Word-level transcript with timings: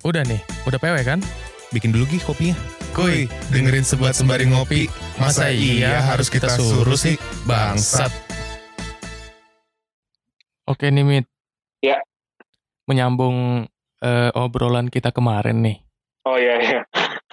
Udah 0.00 0.24
nih, 0.24 0.40
udah 0.64 0.80
PW 0.80 0.96
kan? 1.04 1.20
Bikin 1.76 1.92
dulu 1.92 2.08
Gih 2.08 2.24
kopinya. 2.24 2.56
Kuy, 2.96 3.28
dengerin 3.52 3.84
sebuat 3.84 4.16
sembari 4.16 4.48
ngopi. 4.48 4.88
Masa 5.20 5.52
iya 5.52 6.00
harus 6.00 6.32
kita 6.32 6.48
suruh 6.48 6.96
sih? 6.96 7.20
Bangsat. 7.44 8.08
Oke 10.64 10.88
nih, 10.88 11.04
Mit. 11.04 11.28
Ya. 11.84 12.00
Menyambung 12.88 13.68
eh, 14.00 14.30
obrolan 14.32 14.88
kita 14.88 15.12
kemarin 15.12 15.60
nih. 15.60 15.84
Oh 16.24 16.40
iya 16.40 16.56
iya. 16.64 16.80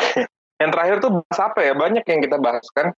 yang 0.59 0.75
terakhir 0.75 0.99
tuh 0.99 1.23
bahas 1.23 1.39
apa 1.39 1.63
ya? 1.63 1.71
Banyak 1.71 2.03
yang 2.03 2.19
kita 2.19 2.35
bahas 2.35 2.67
kan? 2.75 2.91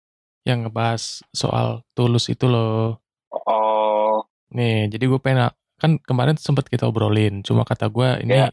Yang 0.49 0.57
ngebahas 0.65 1.03
soal 1.29 1.85
tulus 1.93 2.25
itu 2.33 2.49
loh. 2.49 2.97
Oh, 3.29 4.25
Nih, 4.49 4.89
jadi 4.89 5.05
gue 5.05 5.21
pengen, 5.21 5.53
kan 5.77 6.01
kemarin 6.01 6.41
sempat 6.41 6.65
kita 6.65 6.89
obrolin. 6.89 7.45
Cuma 7.45 7.61
kata 7.61 7.85
gue 7.93 8.25
ini 8.25 8.33
Ya. 8.33 8.49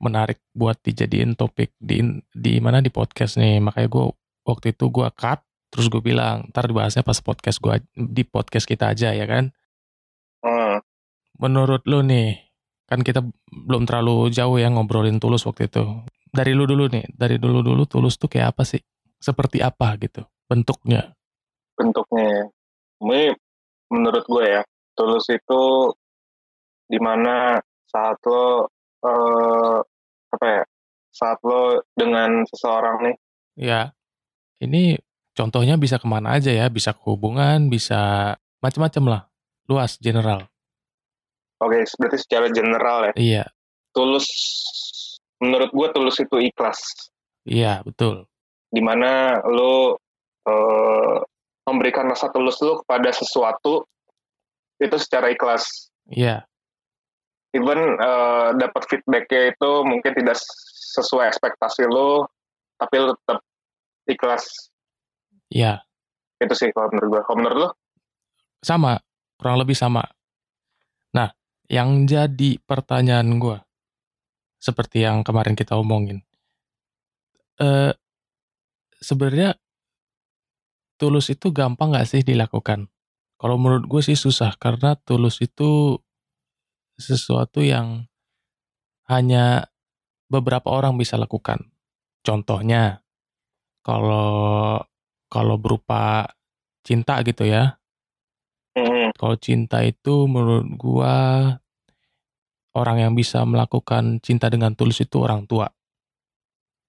Menarik 0.00 0.40
buat 0.56 0.80
dijadiin 0.80 1.36
topik 1.36 1.76
di 1.76 2.00
di 2.32 2.58
mana 2.58 2.80
di 2.80 2.88
podcast 2.88 3.36
nih. 3.36 3.60
Makanya 3.60 3.88
gue 3.92 4.04
waktu 4.48 4.72
itu 4.72 4.88
gue 4.88 5.08
cut, 5.14 5.44
terus 5.68 5.86
gue 5.92 6.02
bilang, 6.02 6.48
ntar 6.50 6.66
dibahasnya 6.66 7.04
pas 7.04 7.20
podcast 7.20 7.60
gue 7.60 7.84
di 7.94 8.24
podcast 8.24 8.66
kita 8.66 8.90
aja 8.96 9.12
ya 9.14 9.24
kan. 9.28 9.52
hmm. 10.44 10.80
Menurut 11.40 11.84
lu 11.88 12.04
nih, 12.04 12.36
kan 12.84 13.00
kita 13.00 13.24
belum 13.48 13.88
terlalu 13.88 14.28
jauh 14.28 14.60
ya 14.60 14.68
ngobrolin 14.68 15.20
tulus 15.22 15.44
waktu 15.48 15.68
itu. 15.72 15.84
Dari 16.30 16.52
lu 16.52 16.68
dulu 16.68 16.88
nih, 16.88 17.08
dari 17.12 17.40
dulu-dulu 17.40 17.88
tulus 17.88 18.20
tuh 18.20 18.28
kayak 18.28 18.56
apa 18.56 18.62
sih? 18.64 18.80
Seperti 19.20 19.60
apa 19.64 19.96
gitu 20.00 20.24
bentuknya? 20.48 21.16
bentuknya. 21.80 22.52
Ini 23.00 23.32
menurut 23.88 24.24
gue 24.28 24.44
ya, 24.44 24.62
tulus 24.92 25.24
itu 25.32 25.62
di 26.84 27.00
mana 27.00 27.56
saat 27.88 28.20
lo 28.28 28.68
eh, 29.00 29.78
apa 30.30 30.46
ya? 30.46 30.62
Saat 31.10 31.38
lo 31.42 31.82
dengan 31.92 32.46
seseorang 32.46 32.96
nih, 33.02 33.16
Ya, 33.58 33.92
ini 34.62 34.96
contohnya 35.34 35.74
bisa 35.76 35.98
ke 35.98 36.06
mana 36.06 36.38
aja 36.38 36.54
ya, 36.54 36.70
bisa 36.70 36.94
hubungan, 37.04 37.66
bisa 37.68 38.32
macam-macam 38.62 39.04
lah, 39.10 39.22
luas, 39.66 39.98
general. 39.98 40.46
oke, 41.60 41.76
berarti 42.00 42.16
secara 42.16 42.48
general 42.48 43.10
ya, 43.10 43.12
Iya, 43.18 43.44
tulus 43.92 44.24
menurut 45.42 45.68
gue 45.72 45.88
tulus 45.92 46.16
itu 46.20 46.36
ikhlas. 46.40 46.80
iya 47.44 47.80
betul. 47.84 48.24
Di 48.70 48.80
mana 48.80 49.40
lo 49.44 49.98
eh, 50.46 51.16
memberikan 51.66 52.08
rasa 52.08 52.30
tulus 52.30 52.56
lo 52.62 52.80
kepada 52.80 53.10
sesuatu 53.12 53.84
itu 54.80 54.96
secara 54.96 55.28
ikhlas. 55.28 55.90
Iya, 56.08 56.48
even 57.56 57.78
eh, 57.98 58.48
dapat 58.56 58.82
feedbacknya 58.86 59.54
itu 59.54 59.70
mungkin 59.86 60.12
tidak 60.14 60.38
sesuai 60.94 61.30
ekspektasi 61.30 61.86
lo 61.86 62.30
tapi 62.78 62.94
lo 62.98 63.14
tetap 63.14 63.40
ikhlas 64.08 64.72
iya, 65.52 65.82
itu 66.42 66.54
sih 66.56 66.68
kalau 66.70 66.90
menurut 66.94 67.08
gue 67.10 67.22
kalau 67.26 67.38
menurut 67.38 67.58
lo 67.58 67.70
sama, 68.60 69.00
kurang 69.40 69.64
lebih 69.64 69.72
sama. 69.72 70.04
Nah, 71.16 71.32
yang 71.66 72.04
jadi 72.04 72.60
pertanyaan 72.60 73.40
gua, 73.40 73.64
seperti 74.60 75.02
yang 75.08 75.24
kemarin 75.24 75.56
kita 75.56 75.80
omongin, 75.80 76.20
eh 77.56 77.92
sebenarnya 79.00 79.56
tulus 81.00 81.32
itu 81.32 81.48
gampang 81.56 81.96
nggak 81.96 82.08
sih 82.08 82.20
dilakukan? 82.20 82.92
Kalau 83.40 83.56
menurut 83.56 83.88
gue 83.88 84.04
sih 84.04 84.20
susah, 84.20 84.52
karena 84.60 84.92
tulus 85.00 85.40
itu 85.40 85.96
sesuatu 87.00 87.64
yang 87.64 88.06
hanya 89.10 89.66
beberapa 90.30 90.70
orang 90.70 90.94
bisa 90.94 91.18
lakukan. 91.18 91.72
Contohnya, 92.22 93.02
kalau 93.82 94.78
kalau 95.32 95.56
berupa 95.58 96.30
cinta 96.86 97.18
gitu 97.26 97.48
ya. 97.48 97.80
Hmm, 98.76 99.10
Kalau 99.18 99.34
cinta 99.34 99.82
itu 99.82 100.30
menurut 100.30 100.66
gua 100.78 101.16
orang 102.76 103.02
yang 103.02 103.12
bisa 103.18 103.42
melakukan 103.42 104.22
cinta 104.22 104.46
dengan 104.46 104.78
tulus 104.78 105.02
itu 105.02 105.18
orang 105.18 105.42
tua. 105.50 105.66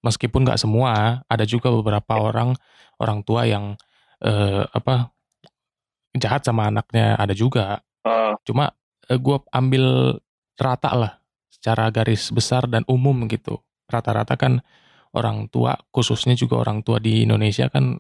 Meskipun 0.02 0.46
nggak 0.46 0.62
semua, 0.62 1.22
ada 1.30 1.46
juga 1.46 1.70
beberapa 1.70 2.18
orang 2.18 2.58
orang 2.98 3.22
tua 3.22 3.46
yang 3.46 3.78
eh, 4.22 4.66
apa 4.74 5.14
jahat 6.18 6.42
sama 6.46 6.70
anaknya, 6.70 7.18
ada 7.18 7.34
juga. 7.38 7.82
eh, 8.06 8.34
Cuma 8.46 8.74
eh, 9.10 9.18
gua 9.18 9.42
ambil 9.54 10.18
rata 10.60 10.92
lah 10.94 11.14
secara 11.50 11.90
garis 11.94 12.30
besar 12.34 12.66
dan 12.66 12.82
umum 12.90 13.26
gitu. 13.30 13.62
Rata-rata 13.90 14.38
kan 14.38 14.62
orang 15.14 15.52
tua, 15.52 15.76
khususnya 15.92 16.34
juga 16.34 16.58
orang 16.62 16.82
tua 16.82 16.98
di 16.98 17.26
Indonesia 17.28 17.68
kan 17.68 18.00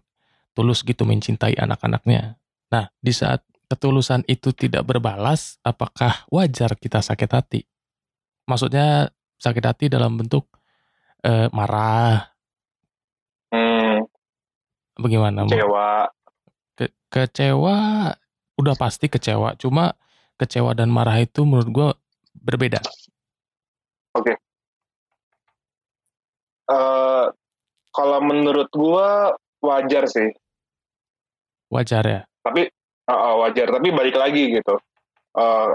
tulus 0.56 0.84
gitu 0.84 1.04
mencintai 1.08 1.56
anak-anaknya. 1.60 2.40
Nah, 2.72 2.86
di 3.00 3.12
saat 3.12 3.44
ketulusan 3.68 4.24
itu 4.28 4.52
tidak 4.52 4.84
berbalas, 4.88 5.60
apakah 5.64 6.28
wajar 6.32 6.76
kita 6.76 7.00
sakit 7.00 7.30
hati? 7.32 7.62
Maksudnya 8.48 9.12
sakit 9.40 9.64
hati 9.64 9.86
dalam 9.88 10.20
bentuk 10.20 10.48
eh, 11.24 11.48
marah, 11.54 12.32
hmm, 13.54 14.10
bagaimana? 15.00 15.46
kecewa 15.46 16.10
Ke- 16.76 16.96
kecewa, 17.12 17.78
udah 18.58 18.76
pasti 18.76 19.08
kecewa. 19.12 19.56
Cuma 19.60 19.94
kecewa 20.41 20.74
dan 20.74 20.90
marah 20.90 21.22
itu 21.22 21.46
menurut 21.46 21.69
gua 21.69 21.88
berbeda. 22.41 22.81
Eh, 26.72 27.25
kalau 27.91 28.19
menurut 28.24 28.69
gue 28.72 29.07
wajar 29.62 30.03
sih 30.07 30.31
Wajar 31.72 32.03
ya. 32.03 32.22
tapi 32.44 32.68
eh, 32.72 33.12
eh, 33.12 33.35
wajar 33.44 33.68
tapi 33.72 33.88
balik 33.91 34.16
lagi 34.16 34.56
gitu 34.56 34.79
Eh, 35.31 35.69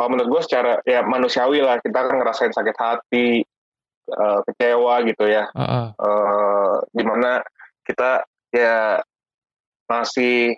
kalau 0.00 0.08
menurut 0.16 0.32
gue 0.32 0.42
secara 0.48 0.80
ya 0.88 1.04
manusiawi 1.04 1.60
lah 1.60 1.76
kita 1.84 1.92
kan 2.08 2.16
ngerasain 2.16 2.56
sakit 2.56 2.72
hati 2.72 3.44
eh, 4.08 4.38
kecewa 4.48 5.04
gitu 5.04 5.28
ya 5.28 5.44
Heeh. 5.52 5.86
eh 5.92 6.74
di 6.96 7.04
mana 7.04 7.44
kita 7.84 8.24
ya 8.48 9.04
masih 9.92 10.56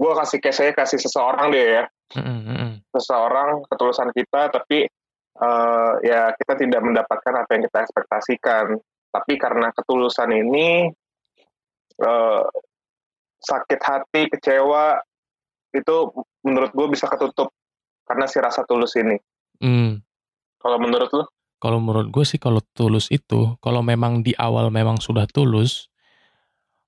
gue 0.00 0.12
kasih 0.16 0.38
case 0.40 0.56
saya 0.64 0.72
kasih 0.72 0.96
seseorang 0.96 1.52
deh 1.52 1.66
ya. 1.80 1.84
Mm-mm. 2.10 2.82
seseorang 2.90 3.62
ketulusan 3.70 4.10
kita 4.10 4.50
tapi 4.50 4.82
eh, 5.38 5.92
ya 6.02 6.34
kita 6.34 6.58
tidak 6.58 6.82
mendapatkan 6.82 7.34
apa 7.36 7.50
yang 7.54 7.62
kita 7.68 7.78
ekspektasikan. 7.84 8.66
Tapi 9.10 9.32
karena 9.38 9.68
ketulusan 9.76 10.30
ini 10.32 10.88
eh, 12.00 12.42
sakit 13.40 13.80
hati 13.80 14.22
kecewa 14.32 14.98
itu 15.70 15.96
menurut 16.42 16.72
gue 16.74 16.86
bisa 16.90 17.06
ketutup 17.06 17.52
karena 18.08 18.26
si 18.26 18.42
rasa 18.42 18.66
tulus 18.66 18.96
ini. 18.98 19.16
Hmm. 19.60 20.00
kalau 20.56 20.80
menurut 20.80 21.08
lu? 21.12 21.24
Kalau 21.60 21.76
menurut 21.76 22.08
gue 22.08 22.24
sih 22.24 22.40
kalau 22.40 22.64
tulus 22.72 23.12
itu, 23.12 23.60
kalau 23.60 23.84
memang 23.84 24.24
di 24.24 24.32
awal 24.32 24.72
memang 24.72 24.96
sudah 24.96 25.28
tulus, 25.28 25.92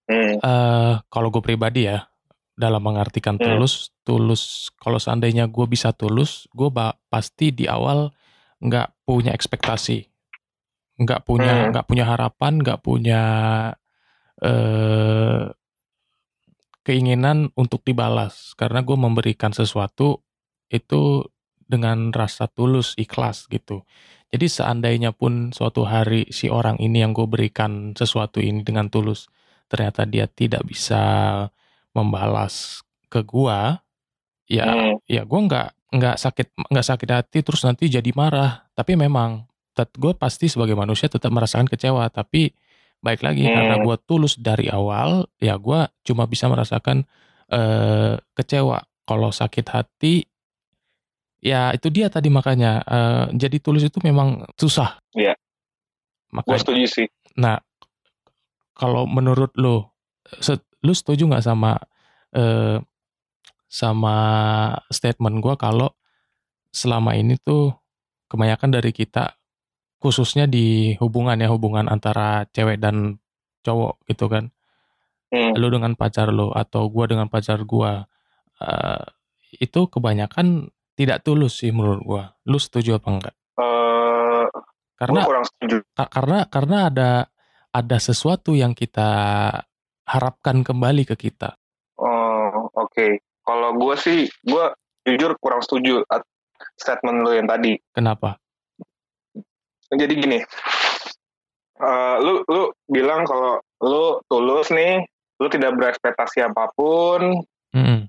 hmm, 0.08 0.40
eh 0.40 0.94
kalau 1.12 1.28
gue 1.28 1.44
pribadi 1.44 1.84
ya, 1.84 2.00
dalam 2.52 2.82
mengartikan 2.84 3.40
Hmm. 3.40 3.44
tulus, 3.44 3.90
tulus, 4.04 4.68
kalau 4.78 5.00
seandainya 5.00 5.48
gue 5.48 5.66
bisa 5.66 5.90
tulus, 5.96 6.46
gue 6.52 6.68
pasti 7.08 7.50
di 7.50 7.64
awal 7.66 8.12
nggak 8.62 9.06
punya 9.08 9.32
ekspektasi, 9.34 10.04
nggak 11.00 11.20
punya 11.26 11.66
Hmm. 11.66 11.70
nggak 11.72 11.86
punya 11.88 12.04
harapan, 12.06 12.52
nggak 12.60 12.80
punya 12.84 13.22
eh 14.42 15.46
keinginan 16.82 17.54
untuk 17.54 17.86
dibalas, 17.86 18.58
karena 18.58 18.82
gue 18.82 18.98
memberikan 18.98 19.54
sesuatu 19.54 20.19
itu 20.66 21.22
dengan 21.62 22.10
rasa 22.10 22.50
tulus, 22.50 22.98
ikhlas 22.98 23.46
gitu. 23.48 23.86
Jadi 24.34 24.46
seandainya 24.50 25.14
pun 25.14 25.54
suatu 25.54 25.86
hari 25.86 26.26
si 26.34 26.50
orang 26.50 26.76
ini 26.82 27.04
yang 27.06 27.12
gue 27.14 27.25
berikan 27.28 27.94
sesuatu 27.94 28.43
ini 28.43 28.66
dengan 28.66 28.90
tulus, 28.90 29.31
ternyata 29.70 30.04
dia 30.08 30.26
tidak 30.26 30.66
bisa 30.66 31.46
membalas 31.92 32.80
ke 33.12 33.20
gua, 33.24 33.80
ya 34.48 34.68
hmm, 34.68 35.04
ya 35.08 35.22
gue 35.24 35.40
nggak 35.48 35.68
nggak 35.92 36.16
sakit 36.16 36.48
nggak 36.72 36.86
sakit 36.88 37.08
hati 37.12 37.38
terus 37.44 37.62
nanti 37.64 37.88
jadi 37.92 38.10
marah. 38.16 38.64
Tapi 38.72 38.96
memang 38.96 39.44
gue 39.76 40.12
pasti 40.16 40.48
sebagai 40.48 40.76
manusia 40.76 41.08
tetap 41.08 41.28
merasakan 41.32 41.68
kecewa. 41.68 42.08
Tapi 42.08 42.52
baik 43.02 43.20
lagi 43.24 43.44
Hmm. 43.44 43.54
karena 43.56 43.74
gue 43.82 43.96
tulus 44.06 44.38
dari 44.40 44.70
awal, 44.72 45.26
ya 45.42 45.58
gue 45.60 45.80
cuma 46.06 46.24
bisa 46.24 46.48
merasakan 46.48 47.04
eh, 47.52 48.16
kecewa. 48.32 48.80
Kalau 49.04 49.28
sakit 49.28 49.66
hati, 49.68 50.24
ya 51.42 51.74
itu 51.76 51.92
dia 51.92 52.08
tadi 52.08 52.32
makanya 52.32 52.80
eh, 52.86 53.24
jadi 53.36 53.56
tulus 53.60 53.84
itu 53.84 54.00
memang 54.00 54.48
susah. 54.56 54.96
Iya. 55.12 55.36
gue 55.36 56.36
Makanya, 56.40 56.60
setuju 56.64 56.86
sih 56.88 57.08
nah 57.36 57.60
kalau 58.72 59.04
menurut 59.04 59.52
lo, 59.60 59.92
lu 60.82 60.93
setuju 60.93 61.26
nggak 61.31 61.44
sama 61.44 61.79
eh, 62.34 62.79
sama 63.67 64.17
statement 64.93 65.40
gue 65.40 65.55
kalau 65.56 65.90
selama 66.73 67.17
ini 67.17 67.37
tuh 67.40 67.73
kebanyakan 68.29 68.73
dari 68.73 68.93
kita 68.93 69.37
khususnya 69.96 70.44
di 70.44 70.96
hubungan 70.99 71.38
ya 71.38 71.49
hubungan 71.49 71.87
antara 71.87 72.44
cewek 72.50 72.81
dan 72.81 73.19
cowok 73.62 74.02
gitu 74.08 74.26
kan 74.29 74.50
Hmm. 75.32 75.56
lu 75.56 75.73
dengan 75.73 75.96
pacar 75.96 76.29
lu 76.29 76.52
atau 76.52 76.93
gua 76.93 77.08
dengan 77.08 77.25
pacar 77.25 77.64
gua 77.64 78.05
eh, 78.61 79.00
itu 79.56 79.88
kebanyakan 79.88 80.69
tidak 80.93 81.25
tulus 81.25 81.56
sih 81.64 81.73
menurut 81.73 82.05
gua 82.05 82.23
lu 82.44 82.61
setuju 82.61 83.00
apa 83.00 83.08
enggak 83.08 83.35
Eh, 83.56 84.44
karena 85.00 85.25
gue 85.25 85.28
kurang 85.32 85.46
setuju. 85.49 85.76
ka- 85.96 86.11
karena 86.12 86.38
karena 86.52 86.76
ada 86.93 87.11
ada 87.73 87.96
sesuatu 87.96 88.52
yang 88.52 88.76
kita 88.76 89.08
harapkan 90.04 90.62
kembali 90.62 91.04
ke 91.04 91.16
kita 91.16 91.54
Oh, 92.02 92.66
oke. 92.75 93.22
Kalau 93.43 93.78
gue 93.78 93.94
sih, 93.94 94.26
gue 94.43 94.64
jujur 95.06 95.38
kurang 95.38 95.62
setuju 95.62 96.02
at- 96.10 96.26
statement 96.75 97.22
lo 97.22 97.31
yang 97.31 97.46
tadi. 97.46 97.78
kenapa 97.90 98.38
Jadi 99.93 100.14
gini, 100.16 100.38
eh, 101.78 102.16
lu 102.19 102.43
lu 102.49 102.62
bilang 102.88 103.22
kalau 103.22 103.60
lu 103.84 104.19
tulus 104.26 104.72
nih, 104.72 105.04
lu 105.38 105.46
tidak 105.46 105.76
berekspektasi 105.76 106.43
apa 106.43 106.72
pun, 106.72 107.44
Mm-mm. 107.76 108.08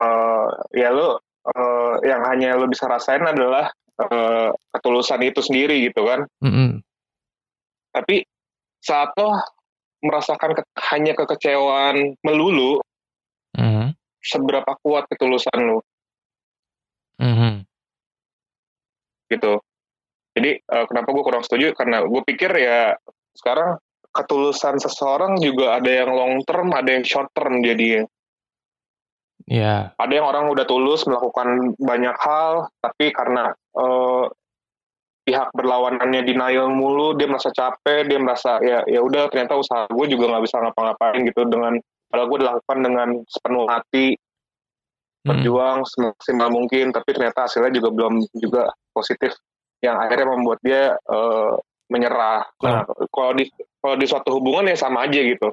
eh, 0.00 0.48
ya 0.72 0.88
lu 0.94 1.18
eh, 1.50 1.94
yang 2.06 2.22
hanya 2.30 2.54
lu 2.54 2.70
bisa 2.70 2.86
rasain 2.86 3.26
adalah 3.26 3.68
eh, 4.00 4.48
ketulusan 4.70 5.20
itu 5.26 5.42
sendiri 5.42 5.82
gitu 5.90 6.06
kan. 6.06 6.24
Mm-mm. 6.40 6.80
Tapi 7.90 8.22
saat 8.80 9.10
lo 9.18 9.34
merasakan 10.04 10.56
ke- 10.56 10.68
hanya 10.92 11.16
kekecewaan 11.16 12.16
melulu, 12.20 12.80
Mhm. 13.56 13.96
seberapa 14.20 14.76
kuat 14.82 15.08
ketulusan 15.08 15.58
lu 15.62 15.78
Mhm. 17.22 17.64
gitu. 19.32 19.58
Jadi 20.36 20.60
eh, 20.60 20.84
kenapa 20.90 21.08
gue 21.16 21.24
kurang 21.24 21.42
setuju 21.42 21.72
karena 21.72 22.04
gue 22.04 22.22
pikir 22.28 22.52
ya 22.52 22.92
sekarang 23.32 23.80
ketulusan 24.12 24.76
seseorang 24.80 25.40
juga 25.40 25.80
ada 25.80 25.88
yang 25.88 26.12
long 26.12 26.40
term, 26.44 26.72
ada 26.76 26.92
yang 26.92 27.04
short 27.04 27.32
term 27.32 27.64
jadi 27.64 28.04
ya 29.46 29.94
ada 29.94 30.10
yang 30.12 30.26
orang 30.26 30.50
udah 30.50 30.66
tulus 30.66 31.06
melakukan 31.06 31.78
banyak 31.78 32.16
hal 32.18 32.66
tapi 32.82 33.14
karena 33.14 33.54
eh, 33.54 34.24
pihak 35.26 35.50
berlawanannya 35.50 36.22
denial 36.22 36.70
mulu 36.70 37.18
dia 37.18 37.26
merasa 37.26 37.50
capek 37.50 38.06
dia 38.06 38.22
merasa 38.22 38.62
ya 38.62 38.86
ya 38.86 39.02
udah 39.02 39.26
ternyata 39.26 39.58
usaha 39.58 39.90
gue 39.90 40.06
juga 40.06 40.30
nggak 40.30 40.44
bisa 40.46 40.62
ngapa-ngapain 40.62 41.18
gitu 41.26 41.42
dengan 41.50 41.74
padahal 42.06 42.28
gue 42.30 42.38
dilakukan 42.46 42.78
dengan 42.80 43.08
sepenuh 43.26 43.66
hati. 43.66 44.08
Mm. 45.26 45.42
berjuang 45.42 45.82
semaksimal 45.82 46.54
mungkin 46.54 46.94
tapi 46.94 47.10
ternyata 47.10 47.50
hasilnya 47.50 47.74
juga 47.74 47.90
belum 47.90 48.14
juga 48.38 48.70
positif. 48.94 49.34
Yang 49.82 49.96
akhirnya 50.06 50.26
membuat 50.30 50.58
dia 50.62 50.94
eh, 50.94 51.52
menyerah. 51.90 52.46
Nah 52.62 52.86
kalau 53.10 53.34
di 53.34 53.50
kalau 53.82 53.98
di 53.98 54.06
suatu 54.06 54.38
hubungan 54.38 54.70
ya 54.70 54.78
sama 54.78 55.10
aja 55.10 55.18
gitu. 55.18 55.50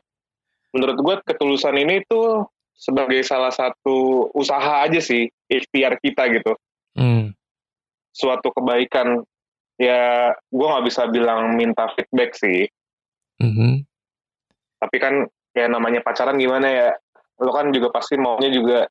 Menurut 0.77 0.97
gue 1.01 1.15
ketulusan 1.25 1.73
ini 1.81 2.05
tuh 2.05 2.45
sebagai 2.77 3.25
salah 3.25 3.49
satu 3.49 4.29
usaha 4.37 4.85
aja 4.85 5.01
sih 5.01 5.25
ikhtiar 5.49 5.97
kita 5.97 6.29
gitu. 6.29 6.53
Mm. 6.93 7.33
suatu 8.13 8.53
kebaikan 8.53 9.25
ya 9.75 10.31
gue 10.31 10.67
nggak 10.69 10.85
bisa 10.85 11.09
bilang 11.09 11.57
minta 11.57 11.89
feedback 11.93 12.37
sih 12.37 12.69
Mhm. 13.41 13.83
tapi 14.77 14.97
kan 15.01 15.25
ya 15.53 15.65
namanya 15.65 15.99
pacaran 15.99 16.37
gimana 16.37 16.67
ya 16.69 16.89
lo 17.41 17.49
kan 17.49 17.73
juga 17.73 17.89
pasti 17.89 18.13
maunya 18.15 18.53
juga 18.53 18.85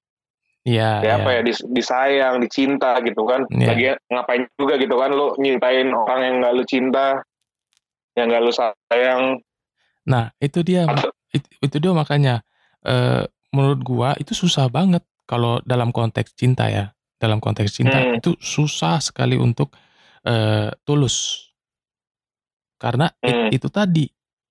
ya 0.63 1.03
ya 1.03 1.07
ya. 1.07 1.13
apa 1.19 1.31
ya 1.39 1.41
dis- 1.43 1.67
disayang 1.71 2.43
dicinta 2.43 2.99
gitu 3.03 3.23
kan 3.27 3.47
Iya. 3.51 3.67
lagi 3.71 3.85
ngapain 4.11 4.43
juga 4.59 4.75
gitu 4.79 4.95
kan 4.99 5.11
lo 5.15 5.35
nyintain 5.39 5.91
orang 5.91 6.21
yang 6.23 6.35
nggak 6.43 6.55
lo 6.55 6.65
cinta 6.67 7.07
yang 8.15 8.27
nggak 8.31 8.43
lo 8.43 8.53
sayang 8.55 9.23
nah 10.03 10.35
itu 10.43 10.61
dia 10.67 10.87
itu, 11.31 11.49
itu 11.63 11.77
dia 11.79 11.93
makanya 11.95 12.43
eh, 12.83 13.23
menurut 13.55 13.81
gua 13.87 14.11
itu 14.19 14.35
susah 14.35 14.67
banget 14.67 15.07
kalau 15.25 15.63
dalam 15.63 15.95
konteks 15.95 16.35
cinta 16.35 16.67
ya 16.67 16.91
dalam 17.17 17.39
konteks 17.39 17.79
cinta 17.79 18.03
Hmm. 18.03 18.19
itu 18.19 18.35
susah 18.43 18.99
sekali 18.99 19.39
untuk 19.39 19.71
eh, 20.23 20.71
tulus 20.83 21.49
karena 22.77 23.11
it- 23.23 23.31
Hmm. 23.33 23.51
itu 23.51 23.69
tadi 23.69 24.07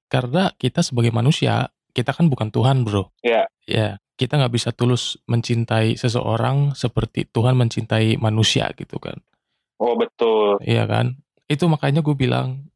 karena 0.07 0.51
kita 0.55 0.83
sebagai 0.83 1.11
manusia 1.11 1.67
kita 1.91 2.11
kan 2.15 2.27
bukan 2.27 2.51
Tuhan 2.51 2.83
bro 2.83 3.11
Iya. 3.23 3.47
ya 3.67 3.87
kita 4.15 4.37
nggak 4.37 4.53
bisa 4.53 4.69
tulus 4.71 5.17
mencintai 5.27 5.97
seseorang 5.97 6.75
seperti 6.75 7.27
Tuhan 7.27 7.55
mencintai 7.57 8.15
manusia 8.19 8.71
gitu 8.75 8.99
kan 8.99 9.19
oh 9.79 9.95
betul 9.95 10.59
iya 10.63 10.87
kan 10.87 11.15
itu 11.47 11.67
makanya 11.67 11.99
gue 11.99 12.15
bilang 12.15 12.67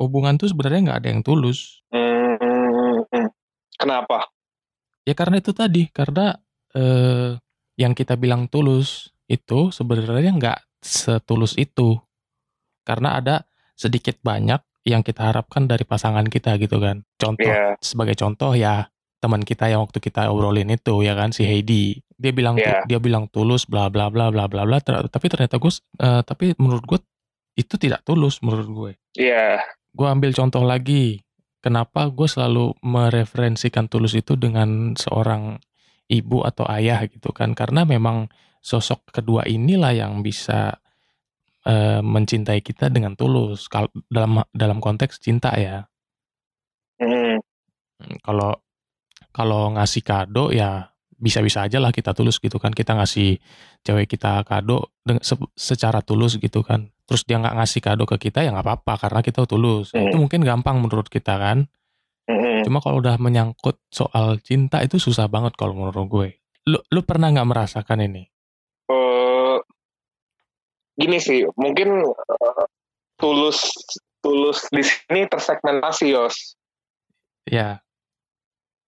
hubungan 0.00 0.40
tuh 0.40 0.48
sebenarnya 0.48 0.80
nggak 0.90 0.98
ada 1.04 1.08
yang 1.12 1.22
tulus 1.24 1.84
hmm. 1.92 3.28
kenapa 3.76 4.28
Ya 5.04 5.12
karena 5.12 5.36
itu 5.36 5.52
tadi, 5.52 5.84
karena 5.92 6.32
eh, 6.72 7.36
yang 7.76 7.92
kita 7.92 8.16
bilang 8.16 8.48
tulus 8.48 9.12
itu 9.28 9.68
sebenarnya 9.68 10.32
nggak 10.32 10.58
setulus 10.80 11.60
itu. 11.60 12.00
Karena 12.84 13.18
ada 13.18 13.48
sedikit 13.74 14.20
banyak 14.20 14.60
yang 14.84 15.00
kita 15.00 15.32
harapkan 15.32 15.64
dari 15.64 15.82
pasangan 15.82 16.28
kita 16.28 16.60
gitu 16.60 16.76
kan. 16.78 17.02
Contoh, 17.16 17.48
Iya. 17.48 17.80
sebagai 17.80 18.14
contoh 18.14 18.52
ya 18.52 18.86
teman 19.18 19.40
kita 19.40 19.72
yang 19.72 19.80
waktu 19.80 19.98
kita 19.98 20.28
obrolin 20.28 20.68
itu 20.68 21.00
ya 21.00 21.16
kan 21.16 21.32
si 21.32 21.42
Heidi. 21.42 22.04
Dia 22.14 22.30
bilang 22.30 22.60
Iya. 22.60 22.84
dia 22.84 23.00
bilang 23.00 23.26
tulus 23.32 23.64
bla 23.64 23.88
bla 23.88 24.12
bla 24.12 24.28
bla 24.28 24.44
bla 24.46 24.62
bla. 24.62 24.78
Ter- 24.78 25.08
Tapi 25.08 25.26
ternyata 25.32 25.56
gue, 25.56 25.72
eh, 25.98 26.20
tapi 26.22 26.52
menurut 26.60 26.84
gue 26.84 27.00
itu 27.56 27.74
tidak 27.80 28.04
tulus 28.04 28.44
menurut 28.44 28.68
gue. 28.68 28.92
Iya 29.16 29.64
Gue 29.94 30.10
ambil 30.10 30.34
contoh 30.34 30.66
lagi. 30.66 31.22
Kenapa 31.62 32.10
gue 32.12 32.26
selalu 32.28 32.74
mereferensikan 32.82 33.86
tulus 33.88 34.12
itu 34.12 34.34
dengan 34.34 34.92
seorang 34.98 35.56
ibu 36.10 36.42
atau 36.42 36.66
ayah 36.68 37.00
gitu 37.06 37.30
kan? 37.30 37.54
Karena 37.54 37.86
memang 37.86 38.28
sosok 38.60 39.08
kedua 39.08 39.46
inilah 39.46 39.94
yang 39.94 40.20
bisa 40.20 40.76
eh, 41.66 42.00
mencintai 42.04 42.60
kita 42.60 42.88
dengan 42.88 43.16
tulus. 43.16 43.66
Kalau 43.68 43.88
dalam 44.08 44.40
dalam 44.52 44.78
konteks 44.80 45.20
cinta 45.20 45.52
ya. 45.56 45.88
Hmm, 47.00 47.38
Hmm, 48.00 48.16
Kalau 48.26 48.50
kalau 49.34 49.70
ngasih 49.74 50.02
kado 50.02 50.50
ya 50.54 50.90
bisa-bisa 51.14 51.64
aja 51.66 51.78
lah 51.80 51.90
kita 51.94 52.12
tulus 52.12 52.38
gitu 52.42 52.58
kan. 52.58 52.74
Kita 52.74 52.94
ngasih 52.98 53.38
cewek 53.86 54.10
kita 54.18 54.42
kado 54.46 54.92
se- 55.22 55.52
secara 55.54 56.02
tulus 56.02 56.36
gitu 56.38 56.62
kan. 56.66 56.90
Terus 57.06 57.22
dia 57.28 57.38
nggak 57.38 57.56
ngasih 57.60 57.80
kado 57.84 58.04
ke 58.08 58.16
kita 58.30 58.42
ya 58.44 58.50
nggak 58.54 58.66
apa-apa 58.66 58.94
karena 59.08 59.20
kita 59.22 59.46
tulus. 59.46 59.94
Hmm. 59.94 60.10
Itu 60.10 60.16
mungkin 60.20 60.42
gampang 60.42 60.78
menurut 60.82 61.06
kita 61.08 61.38
kan. 61.38 61.66
hmm. 62.28 62.66
Cuma 62.66 62.80
kalau 62.82 62.98
udah 63.02 63.16
menyangkut 63.20 63.78
soal 63.92 64.40
cinta 64.42 64.80
itu 64.82 64.96
susah 64.98 65.28
banget 65.30 65.54
kalau 65.54 65.74
menurut 65.76 66.06
gue. 66.10 66.28
Lu, 66.66 66.80
lu 66.90 67.00
pernah 67.04 67.28
nggak 67.30 67.48
merasakan 67.48 68.00
ini? 68.08 68.24
Gini 70.94 71.18
sih 71.18 71.42
mungkin 71.58 72.02
eh, 72.06 72.64
tulus 73.18 73.66
tulus 74.24 74.66
di 74.70 74.82
sini 74.82 75.26
tersegmentasi 75.28 76.14
yos. 76.14 76.56
Ya, 77.44 77.84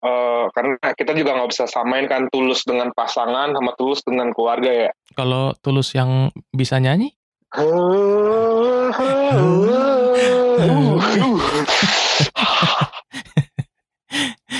Eh, 0.06 0.44
karena 0.54 0.76
kita 0.94 1.16
juga 1.16 1.34
nggak 1.34 1.50
bisa 1.50 1.64
samain 1.66 2.06
kan 2.06 2.28
tulus 2.30 2.62
dengan 2.62 2.92
pasangan 2.94 3.50
sama 3.50 3.72
tulus 3.74 4.04
dengan 4.06 4.30
keluarga 4.30 4.68
ya. 4.68 4.90
Kalau 5.18 5.56
tulus 5.64 5.96
yang 5.96 6.30
bisa 6.54 6.78
nyanyi? 6.78 7.16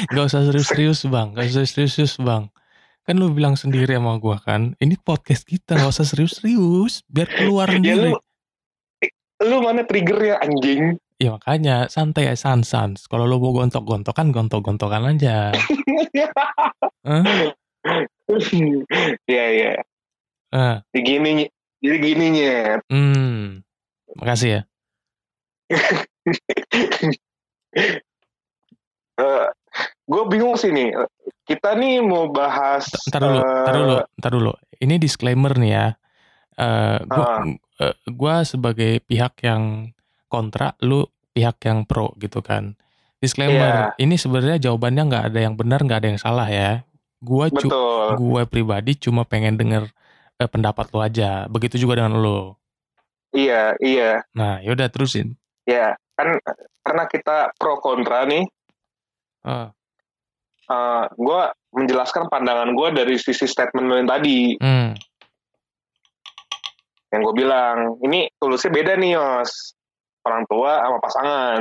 Gak 0.07 0.29
usah 0.33 0.49
serius-serius 0.49 1.09
bang, 1.09 1.35
gak 1.35 1.51
usah 1.51 1.67
serius-serius 1.67 2.17
bang. 2.23 2.49
Kan 3.07 3.23
lu 3.23 3.31
bilang 3.31 3.55
sendiri 3.55 3.95
sama 3.95 4.19
gua 4.19 4.43
kan, 4.43 4.75
ini 4.83 4.99
podcast 4.99 5.47
kita 5.47 5.79
gak 5.79 5.95
usah 5.95 6.03
serius-serius, 6.03 7.07
biar 7.07 7.31
keluar 7.31 7.71
ya 7.79 7.95
lu 7.95 8.19
lu 9.47 9.63
mana 9.63 9.87
triggernya 9.87 10.41
anjing 10.43 10.99
Ya 11.17 11.33
makanya 11.33 11.89
santai 11.89 12.29
ya 12.29 12.37
sans 12.37 12.69
sans. 12.69 13.09
Kalau 13.09 13.25
lu 13.25 13.41
mau 13.41 13.57
gontok-gontokan, 13.57 14.37
gontok-gontokan 14.37 15.17
aja. 15.17 15.49
Iya 19.25 19.45
iya. 19.55 19.73
Eh, 20.53 20.77
Jadi 20.93 21.01
gini 21.01 21.49
jadi 21.79 21.97
gininya. 22.03 22.83
hmm, 22.91 23.63
makasih 24.19 24.61
ya. 24.61 24.67
gue 30.11 30.23
bingung 30.29 30.59
sih 30.61 30.69
nih. 30.75 30.93
Kita 31.47 31.79
nih 31.79 32.03
mau 32.03 32.27
bahas. 32.27 32.91
Ntar 33.07 33.23
dulu, 33.23 33.39
ntar 33.39 33.75
eh, 33.75 33.79
dulu, 33.79 33.97
ntar 34.19 34.31
dulu. 34.35 34.53
Ini 34.83 34.95
disclaimer 34.99 35.55
nih 35.55 35.71
ya. 35.71 35.87
Eh, 36.59 36.99
gua, 37.07 37.27
eh, 37.79 37.95
gua 38.11 38.35
sebagai 38.43 38.99
pihak 39.07 39.39
yang 39.47 39.95
kontra, 40.27 40.75
lu 40.83 41.07
pihak 41.31 41.63
yang 41.63 41.87
pro 41.87 42.11
gitu 42.19 42.43
kan. 42.43 42.75
Disclaimer, 43.23 43.95
Iya. 43.95 44.03
ini 44.03 44.19
sebenarnya 44.19 44.59
jawabannya 44.59 45.03
nggak 45.07 45.25
ada 45.33 45.39
yang 45.41 45.55
benar, 45.55 45.81
nggak 45.87 45.99
ada 46.03 46.09
yang 46.11 46.21
salah 46.21 46.49
ya. 46.51 46.83
Gua 47.23 47.47
cu- 47.49 47.71
Betul. 47.71 48.07
gua 48.19 48.43
pribadi 48.45 48.99
cuma 48.99 49.23
pengen 49.23 49.55
denger 49.55 49.87
eh, 50.37 50.51
pendapat 50.51 50.91
lu 50.91 50.99
aja. 51.01 51.47
Begitu 51.47 51.79
juga 51.79 52.03
dengan 52.03 52.19
lu. 52.19 52.53
Iya 53.33 53.79
iya. 53.79 54.21
Nah, 54.35 54.59
yaudah 54.67 54.91
terusin. 54.91 55.39
Ya, 55.63 55.95
kan 56.19 56.43
karena 56.83 57.05
kita 57.07 57.55
pro 57.55 57.79
kontra 57.79 58.27
nih, 58.27 58.43
Uh, 59.47 59.71
uh, 60.71 61.05
gue 61.15 61.41
menjelaskan 61.75 62.27
pandangan 62.31 62.73
gue 62.73 62.89
dari 62.95 63.15
sisi 63.19 63.47
statement 63.47 63.87
yang 63.91 64.09
tadi. 64.09 64.57
hmm. 64.59 64.91
Yang 67.15 67.21
gue 67.23 67.35
bilang, 67.39 67.79
ini 68.03 68.27
tulusnya 68.37 68.71
beda 68.75 68.93
nih, 68.99 69.15
Yos. 69.15 69.73
Orang 70.27 70.43
tua 70.51 70.83
sama 70.83 70.99
pasangan. 70.99 71.61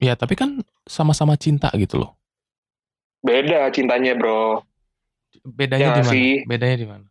Ya 0.00 0.16
tapi 0.16 0.34
kan 0.34 0.64
sama-sama 0.88 1.36
cinta 1.36 1.68
gitu 1.76 2.00
loh. 2.00 2.16
Beda 3.20 3.68
cintanya, 3.68 4.16
bro. 4.16 4.64
Bedanya 5.44 5.92
Ya 5.92 5.96
di 5.96 6.02
mana? 6.02 6.12
sih. 6.12 6.30
Bedanya 6.48 6.76
di 6.76 6.86
mana? 6.88 7.06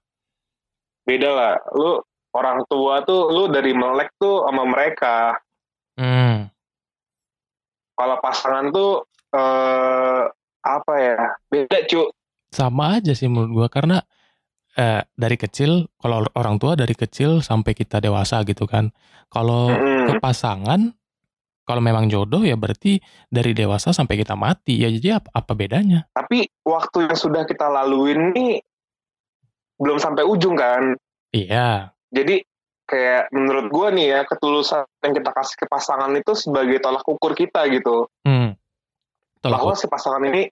Beda 1.06 1.30
lah. 1.34 1.54
Lu 1.74 2.02
orang 2.34 2.66
tua 2.66 3.06
tuh, 3.06 3.30
lu 3.30 3.50
dari 3.54 3.78
melek 3.78 4.10
tuh 4.18 4.46
sama 4.50 4.64
mereka. 4.66 5.38
Hmm. 5.98 6.50
Kalau 7.94 8.18
pasangan 8.22 8.74
tuh, 8.74 9.06
eh 9.38 10.22
apa 10.64 10.94
ya, 10.96 11.16
beda, 11.52 11.78
cu. 11.86 12.10
Sama 12.50 12.98
aja 12.98 13.12
sih 13.12 13.28
menurut 13.28 13.52
gua 13.52 13.68
karena 13.68 14.00
eh, 14.80 15.04
dari 15.14 15.38
kecil 15.38 15.92
kalau 16.00 16.26
orang 16.34 16.58
tua 16.58 16.74
dari 16.74 16.96
kecil 16.96 17.44
sampai 17.44 17.76
kita 17.76 18.00
dewasa 18.00 18.42
gitu 18.48 18.66
kan. 18.66 18.90
Kalau 19.30 19.70
Mm-mm. 19.74 20.08
ke 20.08 20.14
pasangan 20.22 20.94
kalau 21.64 21.80
memang 21.80 22.12
jodoh 22.12 22.44
ya 22.44 22.60
berarti 22.60 23.00
dari 23.32 23.56
dewasa 23.56 23.96
sampai 23.96 24.20
kita 24.20 24.36
mati. 24.36 24.84
Ya 24.84 24.92
jadi 24.92 25.24
apa, 25.24 25.32
apa 25.32 25.52
bedanya? 25.56 26.06
Tapi 26.12 26.46
waktu 26.68 27.08
yang 27.08 27.18
sudah 27.18 27.48
kita 27.48 27.72
laluin 27.72 28.36
nih, 28.36 28.60
belum 29.80 29.98
sampai 29.98 30.28
ujung 30.28 30.60
kan. 30.60 30.94
Iya. 31.34 31.96
Jadi 32.14 32.46
kayak 32.84 33.32
menurut 33.32 33.72
gua 33.72 33.90
nih 33.90 34.12
ya 34.12 34.20
ketulusan 34.28 34.84
yang 35.02 35.14
kita 35.16 35.32
kasih 35.32 35.56
ke 35.56 35.66
pasangan 35.72 36.12
itu 36.14 36.36
sebagai 36.36 36.84
tolak 36.84 37.08
ukur 37.08 37.32
kita 37.34 37.64
gitu 37.72 38.12
Hmm. 38.28 38.60
Bahwa 39.44 39.76
si 39.76 39.86
pasangan 39.86 40.24
ini 40.24 40.48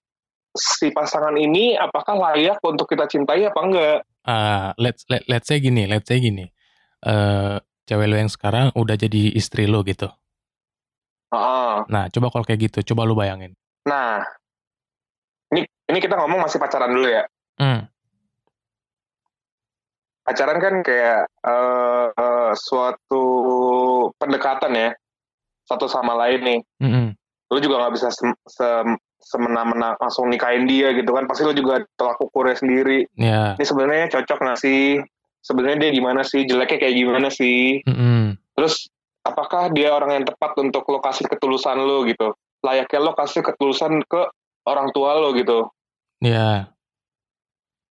si 0.52 0.92
pasangan 0.92 1.32
ini 1.34 1.72
apakah 1.74 2.12
layak 2.12 2.60
untuk 2.60 2.84
kita 2.84 3.08
cintai 3.08 3.48
apa 3.48 3.60
enggak 3.64 3.98
Ah, 4.22 4.70
let's 4.78 5.02
let, 5.10 5.24
let's 5.26 5.48
say 5.48 5.58
gini, 5.58 5.88
let's 5.88 6.06
say 6.06 6.20
gini. 6.20 6.46
Eh 7.02 7.56
cewek 7.88 8.06
lo 8.06 8.14
yang 8.14 8.30
sekarang 8.30 8.70
udah 8.76 8.94
jadi 8.94 9.34
istri 9.34 9.66
lo 9.66 9.82
gitu. 9.82 10.06
Heeh. 11.32 11.74
Nah, 11.88 12.06
coba 12.06 12.30
kalau 12.30 12.44
kayak 12.46 12.70
gitu, 12.70 12.94
coba 12.94 13.02
lu 13.02 13.16
bayangin. 13.16 13.56
nah 13.82 14.22
ini 15.50 15.66
ini 15.90 15.98
kita 15.98 16.14
ngomong 16.14 16.46
masih 16.46 16.62
pacaran 16.62 16.92
dulu 16.92 17.10
ya 17.10 17.26
Hmm. 17.58 17.84
pacaran 20.22 20.58
kan 20.62 20.74
kayak 20.80 21.26
eh, 21.26 22.06
eh, 22.14 22.50
suatu 22.54 23.24
pendekatan 24.16 24.72
ya 24.72 24.90
satu 25.66 25.90
sama 25.90 26.14
lain 26.14 26.40
nih 26.42 26.60
Mm-mm. 26.78 27.06
Lu 27.52 27.60
juga 27.60 27.76
nggak 27.78 27.94
bisa 27.94 28.08
sem- 28.08 28.40
sem- 28.44 28.96
semena-mena 29.22 29.94
langsung 29.96 30.26
nikahin 30.26 30.64
dia 30.64 30.90
gitu 30.90 31.12
kan 31.12 31.24
pasti 31.24 31.44
lu 31.44 31.52
juga 31.52 31.84
tolak 31.94 32.18
ukurnya 32.18 32.56
sendiri 32.56 33.06
Ya. 33.14 33.54
ini 33.54 33.62
sebenarnya 33.62 34.10
cocok 34.10 34.38
nggak 34.40 34.58
sih 34.58 34.98
sebenarnya 35.38 35.78
dia 35.78 35.90
gimana 35.92 36.22
sih 36.22 36.42
jeleknya 36.42 36.78
kayak 36.80 36.96
gimana 36.96 37.28
sih 37.28 37.84
Mm-mm. 37.84 38.34
terus 38.52 38.88
apakah 39.22 39.70
dia 39.70 39.92
orang 39.92 40.16
yang 40.16 40.24
tepat 40.24 40.56
untuk 40.56 40.82
lo 40.86 40.98
kasih 40.98 41.28
ketulusan 41.28 41.78
lo 41.78 42.02
gitu 42.02 42.34
layaknya 42.60 42.98
lo 42.98 43.12
kasih 43.12 43.42
ketulusan 43.42 44.02
ke 44.02 44.22
orang 44.64 44.90
tua 44.90 45.14
lo 45.16 45.30
gitu 45.32 45.70
Ya. 46.18 46.70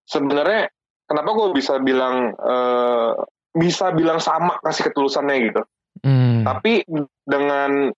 sebenarnya 0.05 0.71
kenapa 1.05 1.31
gue 1.33 1.49
bisa 1.53 1.79
bilang 1.79 2.35
eh, 2.35 3.11
bisa 3.53 3.91
bilang 3.91 4.19
sama 4.19 4.59
kasih 4.61 4.89
ketulusannya 4.89 5.37
gitu 5.45 5.63
Hmm. 6.01 6.47
tapi 6.47 6.81
dengan 7.21 7.93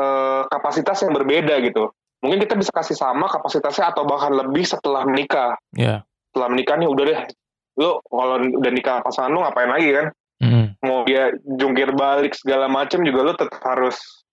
eh, 0.00 0.42
kapasitas 0.48 1.04
yang 1.04 1.12
berbeda 1.12 1.60
gitu. 1.60 1.92
Mungkin 2.24 2.40
kita 2.40 2.56
bisa 2.56 2.72
kasih 2.72 2.96
sama 2.96 3.28
kapasitasnya 3.28 3.92
atau 3.92 4.04
bahkan 4.08 4.32
lebih 4.32 4.64
setelah 4.64 5.04
menikah. 5.04 5.56
Ya. 5.76 6.04
setelah 6.30 6.48
menikah 6.54 6.78
nih 6.78 6.86
udah 6.86 7.04
deh. 7.10 7.20
Lo 7.74 8.06
kalau 8.06 8.38
udah 8.38 8.70
nikah 8.70 9.02
pasangan 9.02 9.34
lo 9.34 9.42
ngapain 9.42 9.66
lagi 9.66 9.90
kan? 9.92 10.06
Mm-mm. 10.40 10.80
mau 10.80 11.04
dia 11.04 11.36
jungkir 11.44 11.92
balik 11.92 12.32
segala 12.32 12.64
macem 12.64 13.04
juga 13.04 13.20
lo 13.20 13.32
tetap 13.36 13.60
harus 13.60 14.24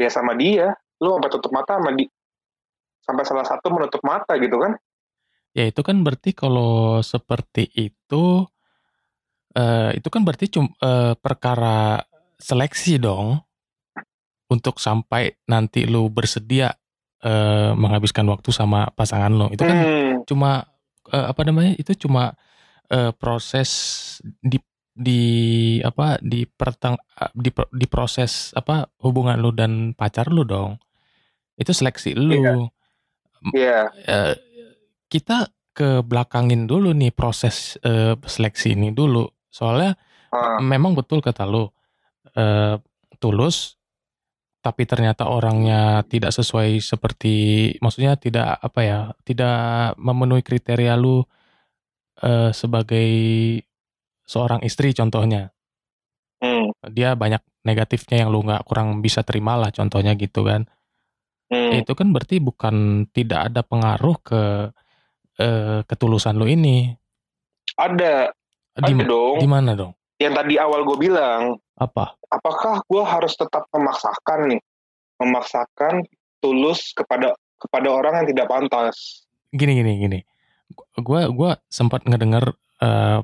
ya 0.00 0.08
sama 0.08 0.32
dia. 0.32 0.72
Lo 1.04 1.20
sampai 1.20 1.30
tutup 1.36 1.52
mata 1.52 1.76
sama 1.76 1.92
di 1.92 2.08
sampai 3.04 3.24
salah 3.28 3.44
satu 3.44 3.68
menutup 3.68 4.00
mata 4.00 4.40
gitu 4.40 4.56
kan? 4.56 4.72
Ya 5.54 5.68
itu 5.68 5.84
kan 5.84 6.00
berarti 6.02 6.32
kalau 6.32 7.04
seperti 7.04 7.68
itu, 7.76 8.48
eh 9.54 9.90
itu 9.94 10.08
kan 10.08 10.24
berarti 10.24 10.50
cum, 10.50 10.66
eh, 10.80 11.14
perkara 11.14 12.02
seleksi 12.40 12.98
dong, 12.98 13.38
untuk 14.54 14.78
sampai 14.78 15.34
nanti 15.50 15.84
lu 15.84 16.06
bersedia 16.08 16.70
eh, 17.24 17.72
menghabiskan 17.74 18.24
waktu 18.30 18.50
sama 18.54 18.88
pasangan 18.94 19.32
lo. 19.34 19.46
Itu 19.50 19.66
kan 19.66 19.78
Hmm, 19.82 20.22
cuma 20.28 20.64
eh, 21.10 21.26
apa 21.26 21.42
namanya? 21.44 21.74
Itu 21.74 21.92
cuma 22.06 22.32
eh, 22.88 23.10
proses 23.18 23.70
di 24.38 24.62
di 24.94 25.22
apa 25.82 26.22
di 26.22 26.46
perteng 26.46 26.94
di 27.34 27.50
di 27.74 27.86
proses 27.90 28.54
apa 28.54 28.86
hubungan 29.02 29.34
lu 29.42 29.50
dan 29.50 29.90
pacar 29.98 30.30
lu 30.30 30.46
dong. 30.46 30.78
Itu 31.58 31.74
seleksi 31.74 32.14
lu. 32.14 32.38
Iya. 32.38 32.54
Iya, 33.52 33.80
Eh, 34.08 34.34
kita 35.12 35.52
ke 35.76 36.00
belakangin 36.06 36.64
dulu 36.70 36.94
nih 36.96 37.12
proses 37.12 37.76
eh, 37.84 38.16
seleksi 38.16 38.72
ini 38.72 38.94
dulu. 38.94 39.26
Soalnya 39.50 39.98
ah, 40.32 40.56
memang 40.62 40.96
betul 40.96 41.20
kata 41.20 41.44
lu 41.44 41.68
eh, 42.34 42.76
tulus, 43.20 43.76
tapi 44.64 44.88
ternyata 44.88 45.28
orangnya 45.28 46.00
tidak 46.08 46.32
sesuai 46.32 46.80
seperti, 46.80 47.36
maksudnya 47.84 48.16
tidak 48.16 48.56
apa 48.64 48.80
ya, 48.80 49.00
tidak 49.28 49.92
memenuhi 50.00 50.40
kriteria 50.40 50.96
lu 50.96 51.20
eh, 52.24 52.48
sebagai 52.56 53.08
seorang 54.24 54.64
istri 54.64 54.96
contohnya. 54.96 55.52
hmm, 56.40 56.72
Dia 56.96 57.12
banyak 57.12 57.44
negatifnya 57.68 58.24
yang 58.24 58.32
lu 58.32 58.40
nggak 58.40 58.64
kurang 58.64 59.04
bisa 59.04 59.20
terima 59.20 59.60
lah 59.60 59.68
contohnya 59.68 60.16
gitu 60.16 60.48
kan. 60.48 60.64
hmm. 61.52 61.84
Itu 61.84 61.92
kan 61.92 62.08
berarti 62.16 62.40
bukan 62.40 63.04
tidak 63.12 63.52
ada 63.52 63.60
pengaruh 63.60 64.16
ke 64.24 64.42
eh, 65.44 65.80
ketulusan 65.84 66.40
lu 66.40 66.48
ini. 66.48 66.88
ada 67.74 68.30
ada 68.80 68.90
dong 69.04 69.44
di 69.44 69.48
mana 69.50 69.76
dong? 69.76 69.92
Yang 70.18 70.32
tadi 70.34 70.54
awal 70.58 70.86
gue 70.86 70.98
bilang 70.98 71.58
Apa? 71.74 72.14
apakah 72.30 72.82
gue 72.86 73.02
harus 73.02 73.34
tetap 73.34 73.66
memaksakan 73.74 74.54
nih 74.54 74.62
memaksakan 75.18 76.06
tulus 76.38 76.92
kepada 76.92 77.34
kepada 77.58 77.88
orang 77.88 78.22
yang 78.22 78.28
tidak 78.34 78.46
pantas 78.50 79.24
Gini 79.54 79.78
gini 79.78 79.92
gini. 80.02 80.18
Gua 80.98 81.30
gua 81.30 81.54
sempat 81.70 82.02
ngedenger 82.02 82.58
eh, 82.82 83.22